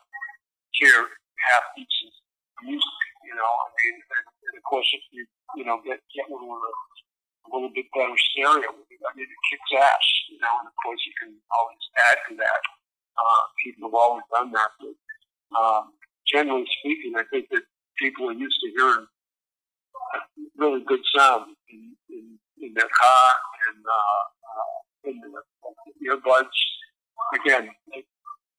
hear 0.72 1.08
half 1.48 1.64
decent 1.76 2.14
music. 2.62 3.00
You 3.26 3.36
know, 3.38 3.48
I 3.48 3.68
mean, 3.78 3.96
and, 4.02 4.26
and 4.28 4.56
of 4.58 4.64
course, 4.66 4.88
if 4.94 5.04
you 5.14 5.24
you 5.58 5.66
know 5.66 5.82
get 5.86 6.02
get 6.14 6.30
one 6.30 6.46
with 6.46 6.62
a, 6.62 6.74
a 6.74 7.48
little 7.54 7.74
bit 7.74 7.88
better 7.94 8.18
stereo, 8.34 8.70
I 8.70 9.12
mean, 9.18 9.30
it 9.30 9.42
kicks 9.50 9.72
ass. 9.78 10.06
You 10.30 10.40
know, 10.42 10.54
and 10.62 10.68
of 10.70 10.76
course, 10.82 11.02
you 11.06 11.14
can 11.22 11.32
always 11.54 11.84
add 12.10 12.20
to 12.30 12.34
that. 12.42 12.62
Uh, 13.18 13.42
people 13.62 13.90
have 13.90 13.98
always 13.98 14.26
done 14.34 14.50
that, 14.56 14.72
but 14.80 14.96
um, 15.54 15.94
generally 16.26 16.66
speaking, 16.80 17.14
I 17.18 17.28
think 17.30 17.52
that 17.52 17.64
people 18.00 18.30
are 18.30 18.38
used 18.38 18.58
to 18.62 18.70
hearing 18.72 19.06
really 20.58 20.84
good 20.86 21.02
sound 21.16 21.56
in, 21.70 21.96
in, 22.10 22.38
in 22.62 22.74
their 22.74 22.90
car 22.90 23.28
and 23.68 23.84
uh, 23.86 24.24
uh, 24.50 25.10
in 25.10 25.22
the 25.22 26.10
earbuds. 26.10 26.58
Again, 27.34 27.70
it, 27.94 28.06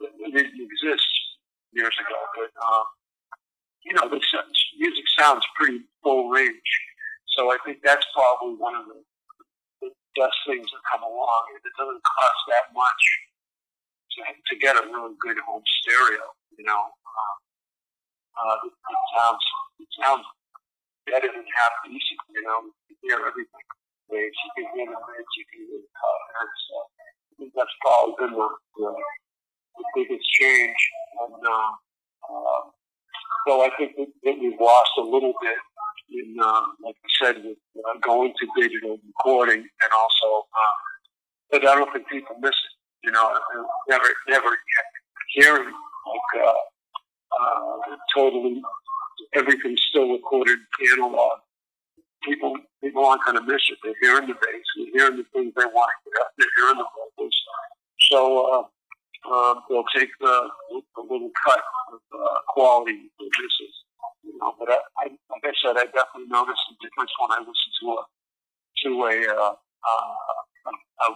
it 0.01 0.35
didn't 0.35 0.61
exist 0.61 1.07
years 1.73 1.97
ago, 1.99 2.19
but 2.37 2.53
uh, 2.57 2.85
you 3.85 3.93
know, 3.95 4.07
the 4.09 4.21
music 4.79 5.05
sounds 5.19 5.45
pretty 5.57 5.83
full 6.03 6.31
range. 6.31 6.73
So 7.37 7.51
I 7.51 7.59
think 7.65 7.81
that's 7.83 8.07
probably 8.15 8.55
one 8.55 8.77
of 8.77 8.87
the, 8.87 8.99
the 9.81 9.91
best 10.15 10.37
things 10.47 10.69
that 10.71 10.83
come 10.93 11.03
along. 11.03 11.43
It 11.57 11.65
doesn't 11.75 12.03
cost 12.05 12.41
that 12.53 12.71
much 12.77 13.03
to, 14.13 14.21
to 14.23 14.55
get 14.61 14.77
a 14.77 14.85
really 14.87 15.17
good 15.19 15.39
home 15.43 15.65
stereo. 15.83 16.31
You 16.59 16.65
know, 16.69 16.83
uh, 16.93 17.35
uh, 18.37 18.57
it, 18.69 18.73
it 18.73 19.01
sounds 19.17 19.45
it 19.81 19.91
sounds 19.99 20.25
better 21.09 21.33
than 21.33 21.47
half 21.57 21.73
decent. 21.83 22.21
You 22.31 22.43
know, 22.45 22.59
you 22.87 22.95
hear 23.03 23.19
everything. 23.25 23.67
You 24.13 24.29
can 24.29 24.69
hear 24.77 24.87
the 24.93 25.01
winds, 25.01 25.33
you 25.41 25.45
can 25.49 25.61
hear 25.65 25.81
the 25.81 25.93
colors. 25.97 26.53
So 26.69 26.75
I 26.85 27.33
think 27.41 27.51
that's 27.57 27.77
probably 27.81 28.13
been 28.21 28.37
the, 28.37 28.49
the 28.77 28.93
biggest 29.95 30.27
change. 30.41 30.77
And 31.21 31.35
uh, 31.35 31.73
uh, 32.29 32.61
so 33.47 33.63
I 33.63 33.71
think 33.79 33.97
that, 33.97 34.09
that 34.25 34.35
we've 34.41 34.61
lost 34.61 34.91
a 34.99 35.03
little 35.03 35.35
bit 35.41 35.59
in, 36.11 36.37
uh, 36.41 36.63
like 36.85 36.97
I 36.97 37.11
said, 37.25 37.37
with 37.45 37.59
uh, 37.79 37.99
going 38.03 38.33
to 38.33 38.61
digital 38.61 38.99
recording, 39.07 39.61
and 39.61 39.93
also, 39.95 40.47
uh, 40.47 40.77
but 41.51 41.67
I 41.67 41.75
don't 41.75 41.93
think 41.93 42.09
people 42.09 42.37
miss 42.41 42.51
it. 42.51 42.75
You 43.05 43.13
know, 43.13 43.37
never, 43.89 44.07
never 44.29 44.49
hearing 45.35 45.65
like. 45.65 46.45
Uh, 46.45 46.53
uh, 47.33 47.97
totally 48.15 48.61
everything's 49.35 49.81
still 49.89 50.13
recorded 50.13 50.59
analog. 50.93 51.39
People 52.23 52.57
people 52.83 53.05
aren't 53.05 53.25
going 53.25 53.37
to 53.37 53.43
miss 53.43 53.63
it. 53.71 53.79
They're 53.83 53.95
hearing 54.01 54.29
the 54.29 54.35
bass, 54.35 54.67
they're 54.77 54.93
hearing 54.95 55.17
the 55.19 55.27
things 55.33 55.53
they 55.57 55.65
want 55.65 55.91
to 56.05 56.11
hear, 56.11 56.27
they're 56.39 56.55
hearing 56.57 56.79
the 56.79 56.87
vocals. 56.95 57.37
So 58.11 58.69
um, 59.31 59.63
they'll 59.69 59.87
take 59.95 60.11
the, 60.21 60.49
the 60.97 61.03
little 61.03 61.31
cut 61.45 61.63
of 61.93 62.01
uh, 62.13 62.39
quality 62.49 63.11
that 63.19 63.31
this 63.39 63.55
is. 63.69 63.75
You 64.25 64.39
know, 64.39 64.55
but 64.59 64.71
I, 64.71 64.79
I, 65.03 65.05
like 65.31 65.45
I 65.45 65.55
said, 65.63 65.77
I 65.77 65.87
definitely 65.91 66.31
noticed 66.31 66.63
the 66.71 66.77
difference 66.83 67.11
when 67.19 67.31
I 67.31 67.39
listen 67.43 67.71
to 67.83 67.87
a 67.99 68.03
to 68.83 68.91
a 69.07 69.15
uh, 69.35 69.55
uh, 69.55 70.15
a, 71.07 71.09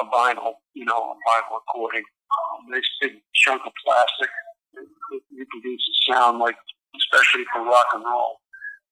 a 0.00 0.04
vinyl, 0.12 0.60
you 0.74 0.84
know, 0.84 0.96
a 0.96 1.16
vinyl 1.24 1.60
recording. 1.60 2.04
Um, 2.04 2.68
nice 2.68 2.88
big 3.00 3.20
chunk 3.34 3.62
of 3.64 3.72
plastic 3.84 4.30
it, 4.76 4.88
it 5.12 5.22
reproduces 5.30 5.94
sound 6.10 6.38
like, 6.38 6.56
especially 6.96 7.44
for 7.52 7.64
rock 7.64 7.86
and 7.94 8.04
roll, 8.04 8.40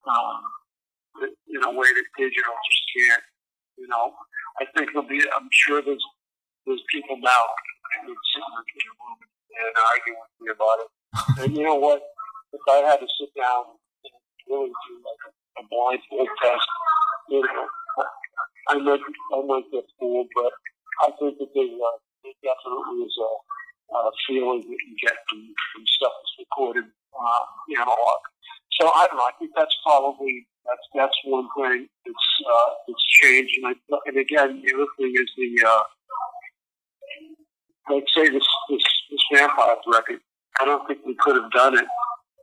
um, 0.07 0.41
in 1.49 1.63
a 1.63 1.71
way 1.73 1.89
that 1.89 2.07
digital 2.17 2.55
just 2.69 2.83
can't. 2.97 3.25
You 3.79 3.89
know, 3.89 4.13
I 4.61 4.65
think 4.77 4.93
there'll 4.93 5.09
be. 5.09 5.21
I'm 5.35 5.49
sure 5.51 5.83
there's 5.83 6.05
there's 6.67 6.83
people 6.93 7.17
now 7.19 7.43
that 7.93 8.09
would 8.09 8.23
sit 8.33 8.43
in 8.43 8.89
a 8.89 8.95
room 8.97 9.19
and 9.21 9.75
argue 9.77 10.17
with 10.17 10.33
me 10.41 10.49
about 10.53 10.79
it. 10.81 10.91
and 11.45 11.51
you 11.57 11.65
know 11.65 11.77
what? 11.77 12.01
If 12.53 12.65
I 12.69 12.85
had 12.89 13.01
to 13.01 13.09
sit 13.21 13.33
down 13.37 13.77
and 14.05 14.17
really 14.49 14.73
do 14.73 14.93
like 15.05 15.23
a, 15.29 15.31
a 15.61 15.63
blindfold 15.69 16.29
test, 16.41 16.69
you 17.29 17.41
know, 17.41 17.69
I 18.69 18.75
might 18.79 19.01
I 19.01 19.39
might 19.45 19.69
get 19.73 19.85
fooled, 19.99 20.29
but 20.37 20.53
I 21.03 21.09
think 21.19 21.39
that 21.39 21.51
there, 21.53 21.69
uh, 21.69 21.97
there 22.25 22.39
definitely 22.41 23.05
is 23.05 23.17
a 23.21 23.31
uh, 23.93 24.11
feeling 24.27 24.61
that 24.61 24.81
you 24.89 24.95
get 25.01 25.17
from, 25.29 25.41
from 25.73 25.83
stuff 25.87 26.13
that's 26.17 26.35
recorded 26.49 26.89
uh, 27.13 27.45
analog. 27.77 28.21
So 28.81 28.89
I 28.89 29.07
don't 29.09 29.19
know. 29.21 29.29
I 29.29 29.37
think 29.39 29.53
that's 29.57 29.77
probably 29.85 30.47
that's 30.65 30.87
that's 30.95 31.19
one 31.25 31.49
thing 31.57 31.89
that's 32.07 32.29
uh, 32.47 32.71
that's 32.89 33.05
changed. 33.21 33.53
And, 33.61 33.75
I, 33.75 33.99
and 34.07 34.17
again, 34.17 34.63
the 34.65 34.71
other 34.75 34.91
thing 34.97 35.13
is 35.13 35.29
the 35.37 35.51
uh, 35.67 35.83
like 37.93 38.05
say 38.15 38.29
this 38.29 38.47
this 38.71 38.83
this 39.11 39.21
Vampires 39.33 39.79
record. 39.93 40.21
I 40.61 40.65
don't 40.65 40.87
think 40.87 41.01
we 41.07 41.17
could 41.21 41.37
have 41.37 41.51
done 41.51 41.79
it 41.79 41.87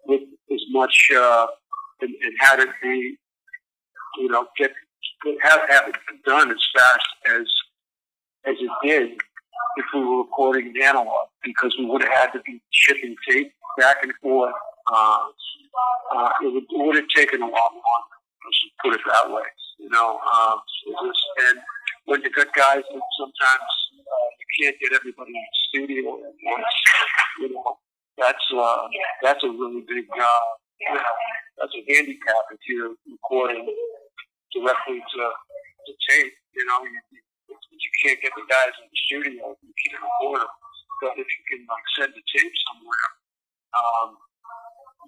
with 0.05 0.21
as 0.51 0.61
much 0.71 1.09
uh, 1.15 1.47
and, 2.01 2.09
and 2.09 2.33
had 2.39 2.59
it 2.59 2.69
be 2.81 3.17
you 4.17 4.29
know 4.29 4.45
get 4.57 4.71
have 5.43 5.61
have 5.69 5.87
it 5.87 5.95
done 6.25 6.51
as 6.51 6.63
fast 6.75 7.07
as 7.35 7.47
as 8.45 8.55
it 8.59 8.71
did 8.83 9.11
if 9.77 9.85
we 9.93 10.03
were 10.03 10.19
recording 10.19 10.73
in 10.75 10.81
analog 10.81 11.27
because 11.43 11.75
we 11.77 11.85
would 11.85 12.01
have 12.01 12.11
had 12.11 12.31
to 12.31 12.39
be 12.45 12.61
shipping 12.71 13.15
tape 13.27 13.53
back 13.77 13.97
and 14.03 14.13
forth. 14.21 14.53
Uh, 14.91 15.17
uh, 16.15 16.29
it, 16.41 16.53
would, 16.53 16.63
it 16.63 16.85
would 16.85 16.95
have 16.95 17.07
taken 17.15 17.41
a 17.41 17.45
lot 17.45 17.71
longer. 17.71 18.17
Let's 18.43 18.59
put 18.83 18.93
it 18.95 19.01
that 19.05 19.31
way. 19.31 19.43
You 19.77 19.89
know, 19.89 20.19
um, 20.19 20.59
and 21.47 21.59
when 22.09 22.25
you 22.25 22.31
got 22.33 22.49
guys 22.57 22.81
that 22.81 23.05
sometimes 23.21 23.69
uh, 24.01 24.29
you 24.41 24.47
can't 24.57 24.77
get 24.81 24.97
everybody 24.97 25.29
in 25.29 25.45
the 25.45 25.57
studio 25.69 26.17
at 26.25 26.33
once, 26.41 26.73
you 27.37 27.53
know, 27.53 27.77
that's 28.17 28.45
uh, 28.49 28.89
that's 29.21 29.43
a 29.45 29.51
really 29.53 29.85
big 29.85 30.09
uh, 30.09 30.49
you 30.81 30.89
know, 30.89 31.13
that's 31.61 31.75
a 31.77 31.83
handicap 31.85 32.43
if 32.49 32.61
you're 32.65 32.97
recording 33.05 33.61
directly 34.57 35.05
to, 35.05 35.23
to 35.85 35.91
tape. 36.09 36.33
You 36.57 36.65
know, 36.65 36.81
you, 36.81 36.97
you 37.53 37.91
can't 38.01 38.17
get 38.25 38.33
the 38.33 38.45
guys 38.49 38.73
in 38.81 38.89
the 38.89 38.99
studio, 39.05 39.53
you 39.61 39.73
can't 39.85 40.01
record 40.01 40.41
them. 40.41 40.53
But 41.05 41.13
if 41.15 41.29
you 41.29 41.43
can 41.45 41.61
like 41.69 41.87
send 41.93 42.11
the 42.17 42.23
tape 42.25 42.55
somewhere, 42.73 43.07
um, 43.77 44.17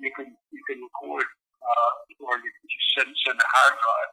you 0.05 0.11
can 0.13 0.29
you 0.53 0.61
can 0.69 0.85
record 0.85 1.25
uh, 1.65 1.91
or 2.29 2.37
you 2.37 2.51
can 2.53 2.67
just 2.69 2.87
send 2.93 3.09
send 3.25 3.41
a 3.41 3.49
hard 3.57 3.73
drive. 3.73 4.11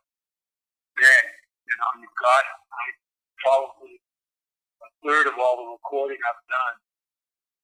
Then 0.98 1.24
you 1.68 1.76
know 1.76 1.90
you've 2.00 2.18
got 2.18 2.44
I, 2.72 2.84
probably 3.44 4.00
a 4.80 4.88
third 5.04 5.26
of 5.28 5.36
all 5.36 5.60
the 5.60 5.68
recording 5.76 6.18
I've 6.18 6.44
done 6.48 6.76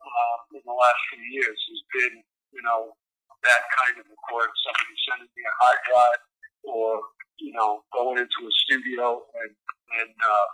uh, 0.04 0.36
in 0.60 0.62
the 0.62 0.76
last 0.76 1.00
few 1.08 1.24
years 1.32 1.56
has 1.56 1.82
been 1.96 2.14
you 2.52 2.62
know 2.62 2.92
that 3.42 3.62
kind 3.72 3.96
of 4.00 4.04
recording. 4.08 4.54
Somebody 4.60 4.96
sending 5.08 5.32
me 5.32 5.42
a 5.44 5.54
hard 5.56 5.80
drive 5.88 6.22
or 6.64 6.88
you 7.40 7.52
know 7.56 7.82
going 7.92 8.20
into 8.20 8.40
a 8.44 8.52
studio 8.68 9.24
and 9.40 9.52
and 10.00 10.12
uh, 10.12 10.48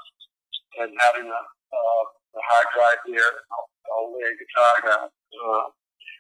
and 0.79 0.91
having 1.01 1.27
a, 1.27 1.43
uh, 1.75 2.05
a 2.37 2.41
hard 2.47 2.67
drive 2.75 3.01
there, 3.07 3.33
I'll, 3.51 3.69
I'll 3.91 4.11
lay 4.15 4.31
a 4.31 4.37
guitar 4.39 4.75
down, 4.87 5.09
uh, 5.11 5.67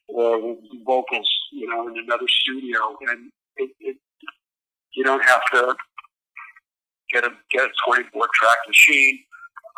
or 0.08 0.56
vocals, 0.84 1.30
you 1.52 1.68
know, 1.68 1.86
in 1.88 1.98
another 1.98 2.26
studio, 2.26 2.96
and 3.08 3.30
it, 3.56 3.70
it, 3.78 3.96
you 4.94 5.04
don't 5.04 5.24
have 5.24 5.42
to 5.54 5.76
get 7.12 7.24
a 7.24 7.30
get 7.50 7.64
a 7.64 7.72
24 7.86 8.28
track 8.34 8.56
machine, 8.66 9.20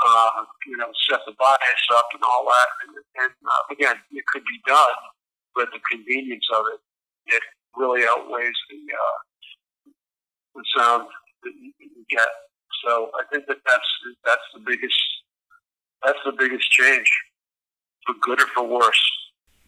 uh, 0.04 0.44
you 0.66 0.76
know, 0.76 0.90
set 1.08 1.20
the 1.26 1.32
bias 1.38 1.84
up 1.94 2.08
and 2.14 2.22
all 2.22 2.44
that, 2.46 2.68
and, 2.86 2.96
and 3.24 3.32
uh, 3.46 3.62
again, 3.72 3.96
it 4.12 4.24
could 4.32 4.44
be 4.44 4.60
done, 4.66 4.98
but 5.54 5.68
the 5.72 5.80
convenience 5.90 6.46
of 6.54 6.64
it, 6.74 6.80
it 7.34 7.42
really 7.76 8.02
outweighs 8.08 8.56
the 8.70 8.80
uh, 8.92 9.18
the 10.54 10.64
sound 10.76 11.08
that 11.42 11.52
you, 11.60 11.72
you 11.78 12.04
get. 12.10 12.28
So 12.84 13.10
I 13.14 13.22
think 13.32 13.46
that 13.46 13.58
that's 13.66 13.90
that's 14.24 14.46
the 14.54 14.60
biggest 14.60 15.00
that's 16.04 16.18
the 16.24 16.32
biggest 16.32 16.70
change, 16.70 17.08
for 18.06 18.14
good 18.22 18.40
or 18.40 18.46
for 18.54 18.66
worse. 18.66 19.00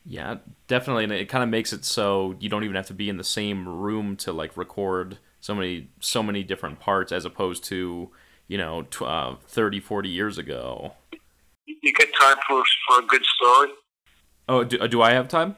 Yeah, 0.07 0.37
definitely, 0.69 1.05
and 1.05 1.13
it 1.13 1.29
kind 1.29 1.43
of 1.43 1.49
makes 1.49 1.73
it 1.73 1.85
so 1.85 2.37
you 2.39 2.49
don't 2.49 2.65
even 2.65 2.77
have 2.77 2.87
to 2.89 2.95
be 2.95 3.09
in 3.09 3.17
the 3.17 3.25
same 3.25 3.67
room 3.67 4.17
to 4.19 4.33
like 4.33 4.57
record 4.57 5.19
so 5.45 5.55
many 5.55 5.89
so 6.01 6.23
many 6.23 6.43
different 6.43 6.81
parts 6.81 7.13
as 7.13 7.27
opposed 7.27 7.63
to 7.65 8.11
you 8.49 8.57
know 8.57 8.83
tw- 8.85 9.03
uh, 9.03 9.35
30 9.47 9.79
40 9.79 10.09
years 10.09 10.39
ago. 10.39 10.93
You 11.67 11.93
get 11.93 12.09
time 12.19 12.39
for 12.49 12.63
for 12.89 13.01
a 13.01 13.07
good 13.07 13.23
story? 13.37 13.69
Oh 14.49 14.65
do, 14.65 14.89
do 14.89 15.03
i 15.03 15.13
have 15.13 15.29
time? 15.29 15.55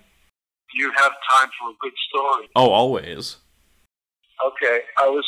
You 0.74 0.90
have 0.96 1.12
time 1.30 1.50
for 1.60 1.70
a 1.70 1.74
good 1.80 1.92
story. 2.08 2.48
Oh 2.56 2.70
always. 2.70 3.36
Okay, 4.44 4.80
I 4.98 5.08
was 5.08 5.24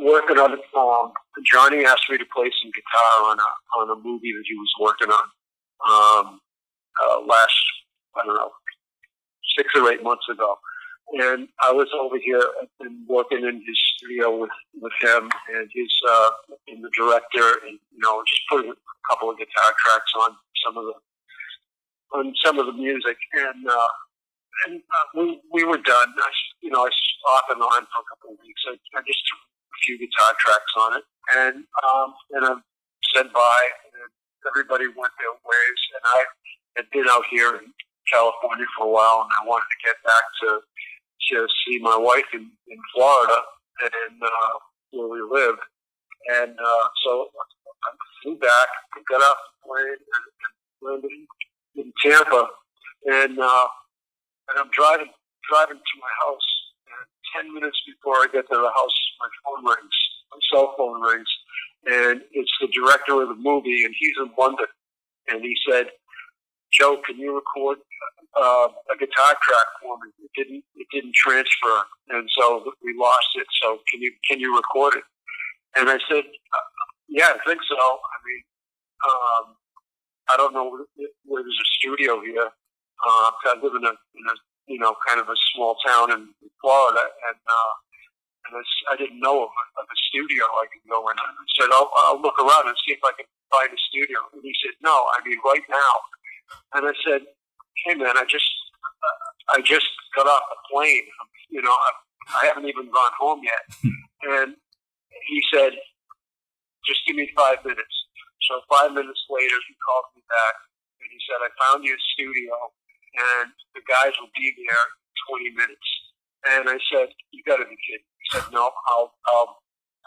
working 0.00 0.38
on 0.38 0.58
a 0.58 0.78
um, 0.78 1.12
Johnny 1.46 1.84
asked 1.84 2.10
me 2.10 2.18
to 2.18 2.26
play 2.34 2.50
some 2.62 2.72
guitar 2.74 3.30
on 3.30 3.38
a 3.38 3.78
on 3.78 3.90
a 3.96 4.02
movie 4.02 4.32
that 4.32 4.44
he 4.44 4.56
was 4.56 4.72
working 4.80 5.08
on 5.08 5.24
um, 5.86 6.40
uh, 7.00 7.20
last 7.20 7.54
I 8.16 8.26
don't 8.26 8.34
know 8.34 8.50
six 9.56 9.70
or 9.76 9.88
eight 9.92 10.02
months 10.02 10.26
ago, 10.28 10.56
and 11.12 11.48
I 11.60 11.72
was 11.72 11.88
over 12.00 12.16
here 12.18 12.42
and 12.80 13.06
working 13.08 13.44
in 13.44 13.62
his 13.66 13.78
studio 13.96 14.36
with 14.36 14.50
with 14.80 14.92
him 15.00 15.30
and 15.54 15.68
his 15.72 15.92
uh, 16.08 16.30
and 16.68 16.82
the 16.82 16.90
director, 16.96 17.60
and 17.66 17.78
you 17.92 18.00
know 18.00 18.22
just 18.26 18.42
putting 18.50 18.70
a 18.70 18.74
couple 19.10 19.30
of 19.30 19.38
guitar 19.38 19.72
tracks 19.84 20.12
on 20.24 20.36
some 20.64 20.76
of 20.78 20.84
the 20.84 20.96
on 22.18 22.32
some 22.44 22.58
of 22.58 22.66
the 22.66 22.72
music, 22.72 23.16
and 23.34 23.68
uh, 23.68 23.92
and 24.66 24.80
uh, 24.80 25.06
we 25.14 25.40
we 25.52 25.64
were 25.64 25.78
done. 25.78 26.08
I, 26.16 26.30
you 26.62 26.70
know, 26.70 26.80
I 26.80 26.88
was 26.88 27.02
off 27.28 27.46
and 27.50 27.60
on 27.60 27.82
for 27.92 28.00
a 28.00 28.08
couple 28.10 28.34
of 28.34 28.38
weeks. 28.40 28.62
I, 28.66 28.74
I 28.98 29.02
just 29.06 29.22
took 29.28 29.40
a 29.40 29.78
few 29.84 29.98
guitar 29.98 30.32
tracks 30.40 30.72
on 30.80 30.90
it, 30.98 31.04
and 31.36 31.56
um, 31.84 32.08
and 32.32 32.42
I 32.46 32.54
said 33.14 33.32
bye, 33.32 33.68
and 33.92 34.10
everybody 34.48 34.88
went 34.88 35.12
their 35.20 35.36
ways, 35.36 35.80
and 35.94 36.02
I 36.04 36.20
had 36.80 36.86
been 36.90 37.06
out 37.10 37.24
here 37.30 37.60
in 37.60 37.70
California 38.10 38.66
for 38.76 38.86
a 38.86 38.90
while, 38.90 39.24
and 39.24 39.32
I 39.36 39.46
wanted 39.46 39.68
to 39.68 39.78
get 39.84 39.96
back 40.04 40.24
to 40.42 40.48
to 41.32 41.46
see 41.66 41.78
my 41.80 41.96
wife 41.96 42.28
in, 42.32 42.50
in 42.68 42.78
Florida 42.94 43.38
and 43.82 44.22
uh, 44.22 44.54
where 44.92 45.08
we 45.08 45.20
live. 45.20 45.56
And 46.40 46.52
uh, 46.52 46.86
so 47.04 47.28
I 47.36 47.90
flew 48.22 48.36
back, 48.38 48.68
got 49.10 49.20
off 49.20 49.36
the 49.36 49.68
plane, 49.68 50.00
and, 50.00 50.24
and 50.40 50.54
landed 50.80 51.10
in 51.76 51.92
Tampa. 52.02 52.48
And 53.06 53.38
uh, 53.38 53.66
and 54.48 54.58
I'm 54.58 54.70
driving 54.72 55.12
driving 55.50 55.76
to 55.76 55.94
my 56.00 56.12
house. 56.24 56.48
And 56.88 57.06
ten 57.36 57.54
minutes 57.54 57.76
before 57.86 58.24
I 58.24 58.26
get 58.32 58.48
to 58.48 58.56
the 58.56 58.72
house, 58.72 58.96
my 59.20 59.28
phone 59.44 59.64
rings. 59.66 59.96
My 60.32 60.40
cell 60.52 60.74
phone 60.76 61.00
rings, 61.02 61.28
and 61.86 62.22
it's 62.32 62.50
the 62.60 62.68
director 62.72 63.22
of 63.22 63.28
the 63.28 63.38
movie, 63.38 63.84
and 63.84 63.94
he's 63.98 64.16
in 64.18 64.30
London. 64.38 64.66
And 65.28 65.42
he 65.42 65.54
said, 65.68 65.86
"Joe, 66.72 67.00
can 67.04 67.18
you 67.18 67.34
record 67.36 67.78
uh, 68.36 68.68
a 68.90 68.96
guitar 68.98 69.34
track 69.42 69.68
for 69.82 69.96
me. 70.02 70.10
It 70.22 70.30
didn't 70.34 70.64
it 70.74 70.86
didn't 70.92 71.14
transfer, 71.14 71.76
and 72.10 72.28
so 72.36 72.72
we 72.82 72.94
lost 72.98 73.30
it. 73.36 73.46
So 73.62 73.78
can 73.90 74.00
you 74.02 74.12
can 74.28 74.40
you 74.40 74.54
record 74.56 74.94
it? 74.96 75.04
And 75.76 75.90
I 75.90 75.98
said, 76.08 76.22
uh, 76.24 76.68
yeah, 77.08 77.34
I 77.34 77.38
think 77.46 77.60
so. 77.66 77.76
I 77.76 78.16
mean, 78.22 78.42
um, 79.06 79.44
I 80.30 80.36
don't 80.36 80.54
know 80.54 80.70
where, 80.70 80.86
where 81.26 81.42
there's 81.42 81.60
a 81.60 81.70
studio 81.78 82.22
here. 82.22 82.46
Uh, 82.46 83.30
I 83.50 83.58
live 83.62 83.74
in 83.74 83.84
a, 83.84 83.94
in 83.94 84.24
a 84.30 84.36
you 84.66 84.78
know 84.78 84.94
kind 85.06 85.20
of 85.20 85.28
a 85.28 85.38
small 85.54 85.76
town 85.86 86.12
in 86.12 86.28
Florida, 86.62 87.02
and 87.30 87.38
uh, 87.42 87.72
and 88.48 88.52
I, 88.60 88.62
I 88.92 88.96
didn't 88.96 89.20
know 89.20 89.44
of 89.44 89.50
a, 89.50 89.64
of 89.80 89.86
a 89.88 89.98
studio 90.10 90.44
I 90.44 90.66
could 90.68 90.84
go 90.88 91.08
in. 91.08 91.16
I 91.16 91.32
said, 91.56 91.70
I'll, 91.72 91.90
I'll 91.96 92.20
look 92.20 92.36
around 92.38 92.68
and 92.68 92.76
see 92.84 92.92
if 92.92 93.02
I 93.04 93.12
can 93.16 93.26
find 93.48 93.72
a 93.72 93.80
studio. 93.88 94.20
And 94.32 94.44
he 94.44 94.52
said, 94.60 94.76
No, 94.84 94.92
I 94.92 95.24
mean 95.24 95.38
right 95.44 95.64
now. 95.68 95.94
And 96.76 96.86
I 96.86 96.94
said, 97.04 97.24
hey 97.86 97.94
man, 97.94 98.16
I 98.16 98.24
just 98.28 98.46
I 99.50 99.60
just 99.60 99.86
got 100.16 100.26
off 100.26 100.42
a 100.52 100.58
plane. 100.72 101.04
You 101.50 101.62
know, 101.62 101.74
I, 101.74 101.90
I 102.42 102.46
haven't 102.46 102.68
even 102.68 102.86
gone 102.86 103.14
home 103.18 103.40
yet. 103.44 103.64
Hmm. 103.82 104.04
And 104.24 104.50
he 105.28 105.38
said, 105.52 105.72
just 106.86 107.00
give 107.06 107.16
me 107.16 107.28
five 107.36 107.60
minutes. 107.64 107.96
So 108.48 108.60
five 108.68 108.92
minutes 108.92 109.20
later, 109.28 109.56
he 109.68 109.74
called 109.84 110.08
me 110.16 110.22
back 110.28 110.56
and 111.00 111.08
he 111.08 111.20
said, 111.28 111.40
I 111.40 111.50
found 111.60 111.84
you 111.84 111.92
a 111.96 112.02
studio 112.16 112.52
and 113.16 113.52
the 113.72 113.82
guys 113.88 114.12
will 114.20 114.32
be 114.36 114.52
there 114.52 114.84
in 114.84 115.54
20 115.56 115.60
minutes. 115.60 115.88
And 116.44 116.68
I 116.68 116.76
said, 116.92 117.08
you 117.32 117.40
got 117.48 117.56
to 117.56 117.64
be 117.64 117.76
kidding. 117.88 118.04
He 118.20 118.26
said, 118.36 118.44
no, 118.52 118.68
I'll, 118.92 119.16
I'll, 119.32 119.56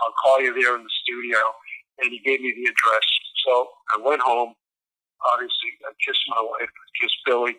I'll 0.06 0.18
call 0.22 0.38
you 0.42 0.54
there 0.54 0.78
in 0.78 0.86
the 0.86 0.96
studio. 1.02 1.42
And 1.98 2.14
he 2.14 2.22
gave 2.22 2.42
me 2.42 2.54
the 2.54 2.70
address. 2.70 3.08
So 3.46 3.70
I 3.90 4.02
went 4.06 4.22
home. 4.22 4.54
Obviously, 5.34 5.72
I 5.86 5.92
kissed 6.02 6.26
my 6.30 6.42
wife, 6.42 6.70
I 6.70 6.88
kissed 7.02 7.20
Billy, 7.26 7.56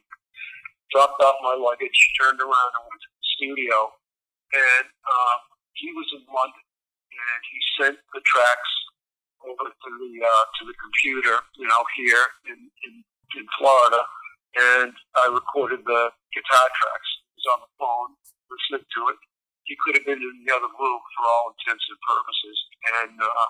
dropped 0.94 1.20
off 1.22 1.36
my 1.42 1.58
luggage, 1.58 1.98
turned 2.20 2.40
around 2.40 2.70
and 2.78 2.84
went 2.86 3.02
to 3.02 3.10
the 3.12 3.26
studio. 3.36 3.76
And 4.54 4.86
um, 4.88 5.40
he 5.76 5.92
was 5.92 6.08
in 6.16 6.24
London, 6.26 6.64
and 7.12 7.40
he 7.52 7.58
sent 7.76 7.96
the 8.14 8.22
tracks 8.24 8.72
over 9.44 9.70
to 9.70 9.90
the 9.90 10.12
uh, 10.24 10.44
to 10.58 10.62
the 10.66 10.76
computer, 10.80 11.36
you 11.60 11.68
know, 11.68 11.82
here 11.94 12.24
in, 12.50 12.58
in 12.58 12.92
in 13.36 13.44
Florida, 13.60 14.00
and 14.56 14.92
I 15.20 15.28
recorded 15.28 15.84
the 15.84 16.02
guitar 16.32 16.66
tracks. 16.74 17.10
He 17.28 17.44
was 17.44 17.48
on 17.52 17.60
the 17.62 17.72
phone 17.76 18.10
listening 18.48 18.86
to 18.88 19.00
it. 19.12 19.18
He 19.68 19.76
could 19.84 20.00
have 20.00 20.06
been 20.08 20.18
in 20.18 20.36
the 20.48 20.50
other 20.56 20.72
room 20.72 21.00
for 21.12 21.22
all 21.28 21.52
intents 21.52 21.84
and 21.92 22.00
purposes, 22.00 22.56
and, 23.04 23.14
uh, 23.20 23.48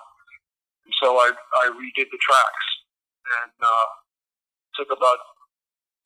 and 0.83 0.93
so 0.99 1.15
I 1.15 1.31
I 1.31 1.71
redid 1.71 2.11
the 2.11 2.19
tracks, 2.19 2.67
and 3.43 3.55
uh, 3.61 3.87
took 4.75 4.89
about 4.89 5.19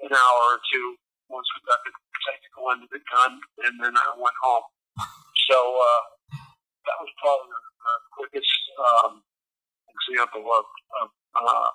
an 0.03 0.11
hour 0.11 0.43
or 0.55 0.59
two 0.71 0.97
once 1.31 1.47
we 1.55 1.63
got 1.65 1.79
the 1.87 1.91
technical 2.27 2.71
end 2.71 2.83
of 2.83 2.91
it 2.91 3.03
done, 3.07 3.39
and 3.65 3.75
then 3.79 3.93
I 3.95 4.07
went 4.19 4.35
home. 4.43 4.67
So 5.49 5.57
uh, 5.57 6.03
that 6.87 6.97
was 6.99 7.11
probably 7.19 7.51
the, 7.51 7.61
the 7.83 7.95
quickest 8.15 8.53
um, 8.79 9.23
example 9.91 10.43
of, 10.43 10.65
of 11.03 11.07
uh, 11.35 11.69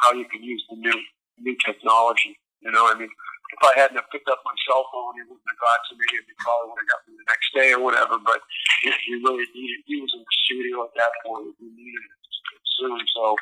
how 0.00 0.12
you 0.12 0.24
can 0.28 0.42
use 0.42 0.62
the 0.70 0.76
new 0.76 0.96
new 1.38 1.56
technology. 1.64 2.38
You 2.60 2.74
know, 2.74 2.90
I 2.90 2.94
mean, 2.98 3.08
if 3.08 3.60
I 3.62 3.72
hadn't 3.78 3.96
have 3.96 4.10
picked 4.10 4.28
up 4.28 4.42
my 4.44 4.54
cell 4.66 4.84
phone, 4.90 5.14
he 5.14 5.22
wouldn't 5.22 5.46
have 5.46 5.62
got 5.62 5.80
to 5.88 5.94
me, 5.94 6.06
and 6.18 6.26
he 6.26 6.34
probably 6.42 6.74
would 6.74 6.82
have 6.82 6.90
got 6.90 7.02
me 7.06 7.12
the 7.14 7.26
next 7.30 7.48
day 7.54 7.68
or 7.72 7.80
whatever. 7.80 8.18
But 8.18 8.42
he, 8.82 8.90
you 9.08 9.22
really 9.22 9.46
needed. 9.54 9.80
He 9.86 9.96
was 10.02 10.12
in 10.14 10.22
the 10.22 10.34
studio 10.44 10.84
at 10.84 10.94
that 10.98 11.12
point. 11.24 11.54
He 11.58 11.66
needed 11.70 12.02
it 12.02 12.64
soon. 12.78 12.98
So 13.14 13.36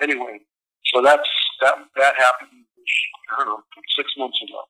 anyway, 0.00 0.44
so 0.92 1.02
that's 1.02 1.28
that. 1.60 1.74
That 1.96 2.14
happened 2.16 2.62
I 3.32 3.44
don't 3.44 3.48
know, 3.48 3.62
six 3.96 4.10
months 4.18 4.38
ago. 4.42 4.60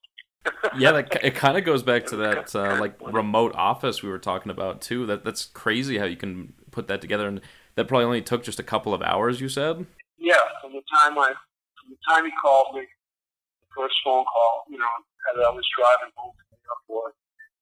yeah, 0.78 0.92
that, 0.92 1.24
it 1.24 1.34
kind 1.34 1.56
of 1.56 1.64
goes 1.64 1.82
back 1.82 2.06
to 2.06 2.16
that 2.16 2.54
uh, 2.54 2.78
like 2.80 2.98
remote 3.00 3.54
office 3.54 4.02
we 4.02 4.08
were 4.08 4.18
talking 4.18 4.50
about 4.50 4.80
too. 4.80 5.06
That 5.06 5.24
that's 5.24 5.46
crazy 5.46 5.98
how 5.98 6.04
you 6.04 6.16
can 6.16 6.52
put 6.70 6.88
that 6.88 7.00
together, 7.00 7.26
and 7.28 7.40
that 7.76 7.86
probably 7.86 8.06
only 8.06 8.22
took 8.22 8.42
just 8.42 8.58
a 8.58 8.66
couple 8.66 8.92
of 8.94 9.02
hours. 9.02 9.40
You 9.40 9.48
said. 9.48 9.86
Yeah, 10.18 10.42
from 10.60 10.72
the 10.72 10.82
time 10.90 11.18
I, 11.18 11.30
from 11.78 11.90
the 11.90 11.98
time 12.08 12.24
he 12.24 12.32
called 12.42 12.74
me, 12.74 12.82
the 12.82 13.68
first 13.74 13.94
phone 14.04 14.24
call, 14.24 14.64
you 14.70 14.78
know, 14.78 14.94
as 15.30 15.38
I 15.38 15.50
was 15.50 15.66
driving 15.78 16.14
home 16.14 16.34
from 16.34 16.46
the 16.54 16.58
airport, 16.62 17.14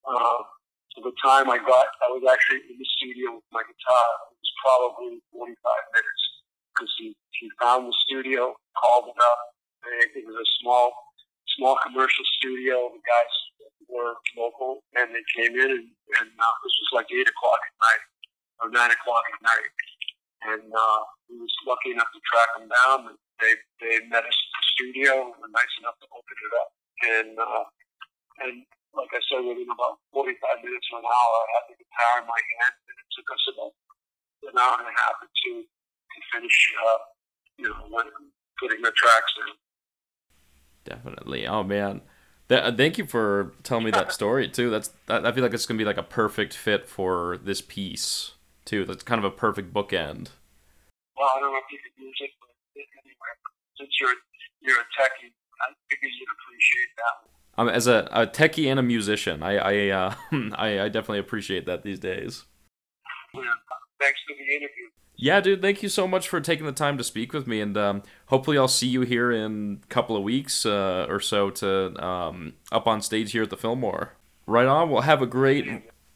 uh, 0.05 0.40
to 0.96 0.99
the 1.05 1.12
time 1.25 1.49
I 1.49 1.57
got, 1.57 1.88
I 2.05 2.12
was 2.12 2.25
actually 2.29 2.68
in 2.68 2.77
the 2.77 2.88
studio 2.96 3.40
with 3.40 3.49
my 3.53 3.64
guitar. 3.64 4.09
It 4.33 4.40
was 4.40 4.53
probably 4.61 5.20
45 5.33 5.57
minutes 5.96 6.23
because 6.81 6.97
he, 6.97 7.12
he 7.37 7.53
found 7.61 7.85
the 7.85 7.97
studio, 8.09 8.57
called 8.73 9.12
it 9.12 9.21
up, 9.21 9.40
it 10.16 10.25
was 10.25 10.37
a 10.40 10.49
small, 10.64 10.97
small 11.61 11.77
commercial 11.85 12.25
studio. 12.40 12.88
The 12.88 13.05
guys 13.05 13.35
were 13.85 14.16
local, 14.33 14.81
and 14.97 15.12
they 15.12 15.25
came 15.37 15.53
in, 15.53 15.69
and, 15.77 15.87
and 15.93 16.29
uh, 16.33 16.55
this 16.64 16.75
was 16.81 16.90
like 16.97 17.09
eight 17.12 17.29
o'clock 17.29 17.61
at 17.61 17.77
night 17.85 18.05
or 18.64 18.66
nine 18.73 18.93
o'clock 18.93 19.25
at 19.29 19.40
night, 19.45 19.73
and 20.57 20.69
uh, 20.73 21.01
we 21.29 21.37
was 21.37 21.53
lucky 21.69 21.93
enough 21.93 22.09
to 22.12 22.21
track 22.25 22.49
them 22.57 22.69
down. 22.69 23.12
And 23.12 23.19
they 23.40 23.53
they 23.81 24.05
met 24.09 24.25
us 24.25 24.37
at 24.37 24.53
the 24.53 24.64
studio 24.77 25.12
and 25.29 25.37
were 25.37 25.53
nice 25.53 25.75
enough 25.81 25.97
to 26.01 26.09
open 26.12 26.37
it 26.37 26.55
up, 26.61 26.71
and 27.09 27.33
uh, 27.40 27.64
and 28.45 28.55
like 28.97 29.12
I 29.16 29.23
said, 29.29 29.45
within 29.45 29.71
about 29.71 30.03
45 30.12 30.64
minutes 30.66 30.88
or 30.93 31.01
an 31.01 31.09
hour, 31.09 31.37
I 31.40 31.49
had 31.57 31.64
the 31.73 31.77
guitar 31.81 32.12
in 32.21 32.27
my 32.29 32.40
hand, 32.40 32.75
and 32.85 32.97
it 33.01 33.09
took 33.16 33.29
us 33.33 33.45
about 33.53 33.73
an 34.51 34.57
hour 34.61 34.77
and 34.81 34.90
a 34.93 34.97
half 34.97 35.16
or 35.25 35.31
two 35.40 35.64
to 36.14 36.38
finish, 36.38 36.73
uh, 36.87 36.99
you 37.59 37.68
know, 37.68 38.03
putting 38.61 38.83
the 38.83 38.92
tracks 38.92 39.33
in. 39.46 39.55
Definitely. 40.85 41.46
Oh 41.46 41.62
man. 41.62 42.03
Th- 42.49 42.62
uh, 42.62 42.73
thank 42.75 42.99
you 42.99 43.07
for 43.07 43.55
telling 43.62 43.85
me 43.85 43.90
that 43.92 44.12
story 44.18 44.49
too. 44.49 44.70
That's 44.70 44.90
that, 45.07 45.27
I 45.27 45.33
feel 45.33 45.42
like 45.42 45.55
it's 45.55 45.66
gonna 45.66 45.79
be 45.79 45.85
like 45.85 45.99
a 45.99 46.03
perfect 46.03 46.55
fit 46.55 46.87
for 46.87 47.38
this 47.38 47.61
piece 47.61 48.33
too. 48.64 48.85
That's 48.85 49.03
kind 49.03 49.19
of 49.19 49.25
a 49.25 49.31
perfect 49.35 49.73
bookend. 49.73 50.29
Well, 51.17 51.29
I 51.37 51.40
don't 51.40 51.52
know 51.52 51.58
if 51.58 51.71
you 51.71 51.79
could 51.79 52.02
use 52.02 52.17
it, 52.21 52.31
but 52.40 52.48
anyway, 52.77 53.33
since 53.79 53.90
you're 54.00 54.15
you're 54.63 54.81
a 54.81 54.88
techie, 54.98 55.31
I 55.61 55.73
figure 55.90 56.08
you'd 56.08 56.29
appreciate 56.33 56.92
that. 56.96 57.31
Um, 57.61 57.69
as 57.69 57.87
a, 57.87 58.08
a 58.11 58.27
techie 58.27 58.71
and 58.71 58.79
a 58.79 58.83
musician, 58.83 59.42
I 59.42 59.56
I, 59.58 59.88
uh, 59.90 60.15
I 60.54 60.81
I 60.81 60.88
definitely 60.88 61.19
appreciate 61.19 61.67
that 61.67 61.83
these 61.83 61.98
days. 61.98 62.44
Yeah. 63.35 63.42
Thanks 64.00 64.19
for 64.27 64.35
the 64.35 64.54
interview. 64.54 64.88
Yeah, 65.23 65.40
dude, 65.40 65.60
thank 65.60 65.83
you 65.83 65.90
so 65.90 66.08
much 66.08 66.31
for 66.31 66.40
taking 66.40 66.64
the 66.64 66.73
time 66.73 66.96
to 66.96 67.04
speak 67.04 67.35
with 67.35 67.46
me, 67.46 67.60
and 67.60 67.77
um, 67.77 68.02
hopefully 68.29 68.56
I'll 68.56 68.68
see 68.68 68.87
you 68.87 69.02
here 69.02 69.31
in 69.31 69.81
a 69.85 69.87
couple 69.88 70.16
of 70.16 70.23
weeks 70.23 70.64
uh, 70.64 71.04
or 71.10 71.21
so 71.21 71.50
to 71.50 72.02
um, 72.02 72.54
up 72.73 72.87
on 72.87 73.02
stage 73.02 73.33
here 73.33 73.42
at 73.42 73.50
the 73.50 73.56
Fillmore. 73.58 74.14
Right 74.46 74.66
on. 74.66 74.88
Well, 74.88 75.02
have 75.02 75.21
a 75.21 75.27
great 75.27 75.66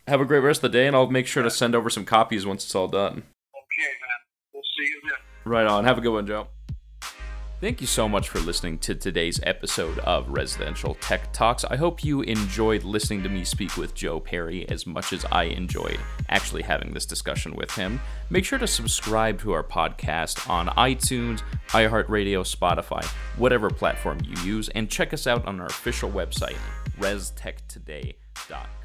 have 0.08 0.22
a 0.22 0.24
great 0.24 0.38
rest 0.38 0.64
of 0.64 0.72
the 0.72 0.78
day, 0.78 0.86
and 0.86 0.96
I'll 0.96 1.10
make 1.10 1.26
sure 1.26 1.42
to 1.42 1.50
send 1.50 1.74
over 1.74 1.90
some 1.90 2.06
copies 2.06 2.46
once 2.46 2.64
it's 2.64 2.74
all 2.74 2.88
done. 2.88 3.12
Okay, 3.12 3.90
man. 4.00 4.20
We'll 4.54 4.62
see 4.62 4.86
you 4.86 5.00
then. 5.04 5.52
Right 5.52 5.66
on. 5.66 5.84
Have 5.84 5.98
a 5.98 6.00
good 6.00 6.12
one, 6.14 6.26
Joe. 6.26 6.46
Thank 7.64 7.80
you 7.80 7.86
so 7.86 8.06
much 8.10 8.28
for 8.28 8.40
listening 8.40 8.76
to 8.80 8.94
today's 8.94 9.40
episode 9.42 9.98
of 10.00 10.28
Residential 10.28 10.96
Tech 10.96 11.32
Talks. 11.32 11.64
I 11.64 11.76
hope 11.76 12.04
you 12.04 12.20
enjoyed 12.20 12.84
listening 12.84 13.22
to 13.22 13.30
me 13.30 13.42
speak 13.42 13.78
with 13.78 13.94
Joe 13.94 14.20
Perry 14.20 14.68
as 14.68 14.86
much 14.86 15.14
as 15.14 15.24
I 15.32 15.44
enjoyed 15.44 15.98
actually 16.28 16.60
having 16.60 16.92
this 16.92 17.06
discussion 17.06 17.54
with 17.54 17.70
him. 17.70 18.02
Make 18.28 18.44
sure 18.44 18.58
to 18.58 18.66
subscribe 18.66 19.40
to 19.40 19.52
our 19.52 19.64
podcast 19.64 20.46
on 20.46 20.66
iTunes, 20.76 21.40
iHeartRadio, 21.68 22.44
Spotify, 22.44 23.02
whatever 23.38 23.70
platform 23.70 24.18
you 24.22 24.36
use, 24.42 24.68
and 24.68 24.90
check 24.90 25.14
us 25.14 25.26
out 25.26 25.46
on 25.46 25.58
our 25.58 25.68
official 25.68 26.10
website, 26.10 26.58
restechtoday.com. 26.98 28.83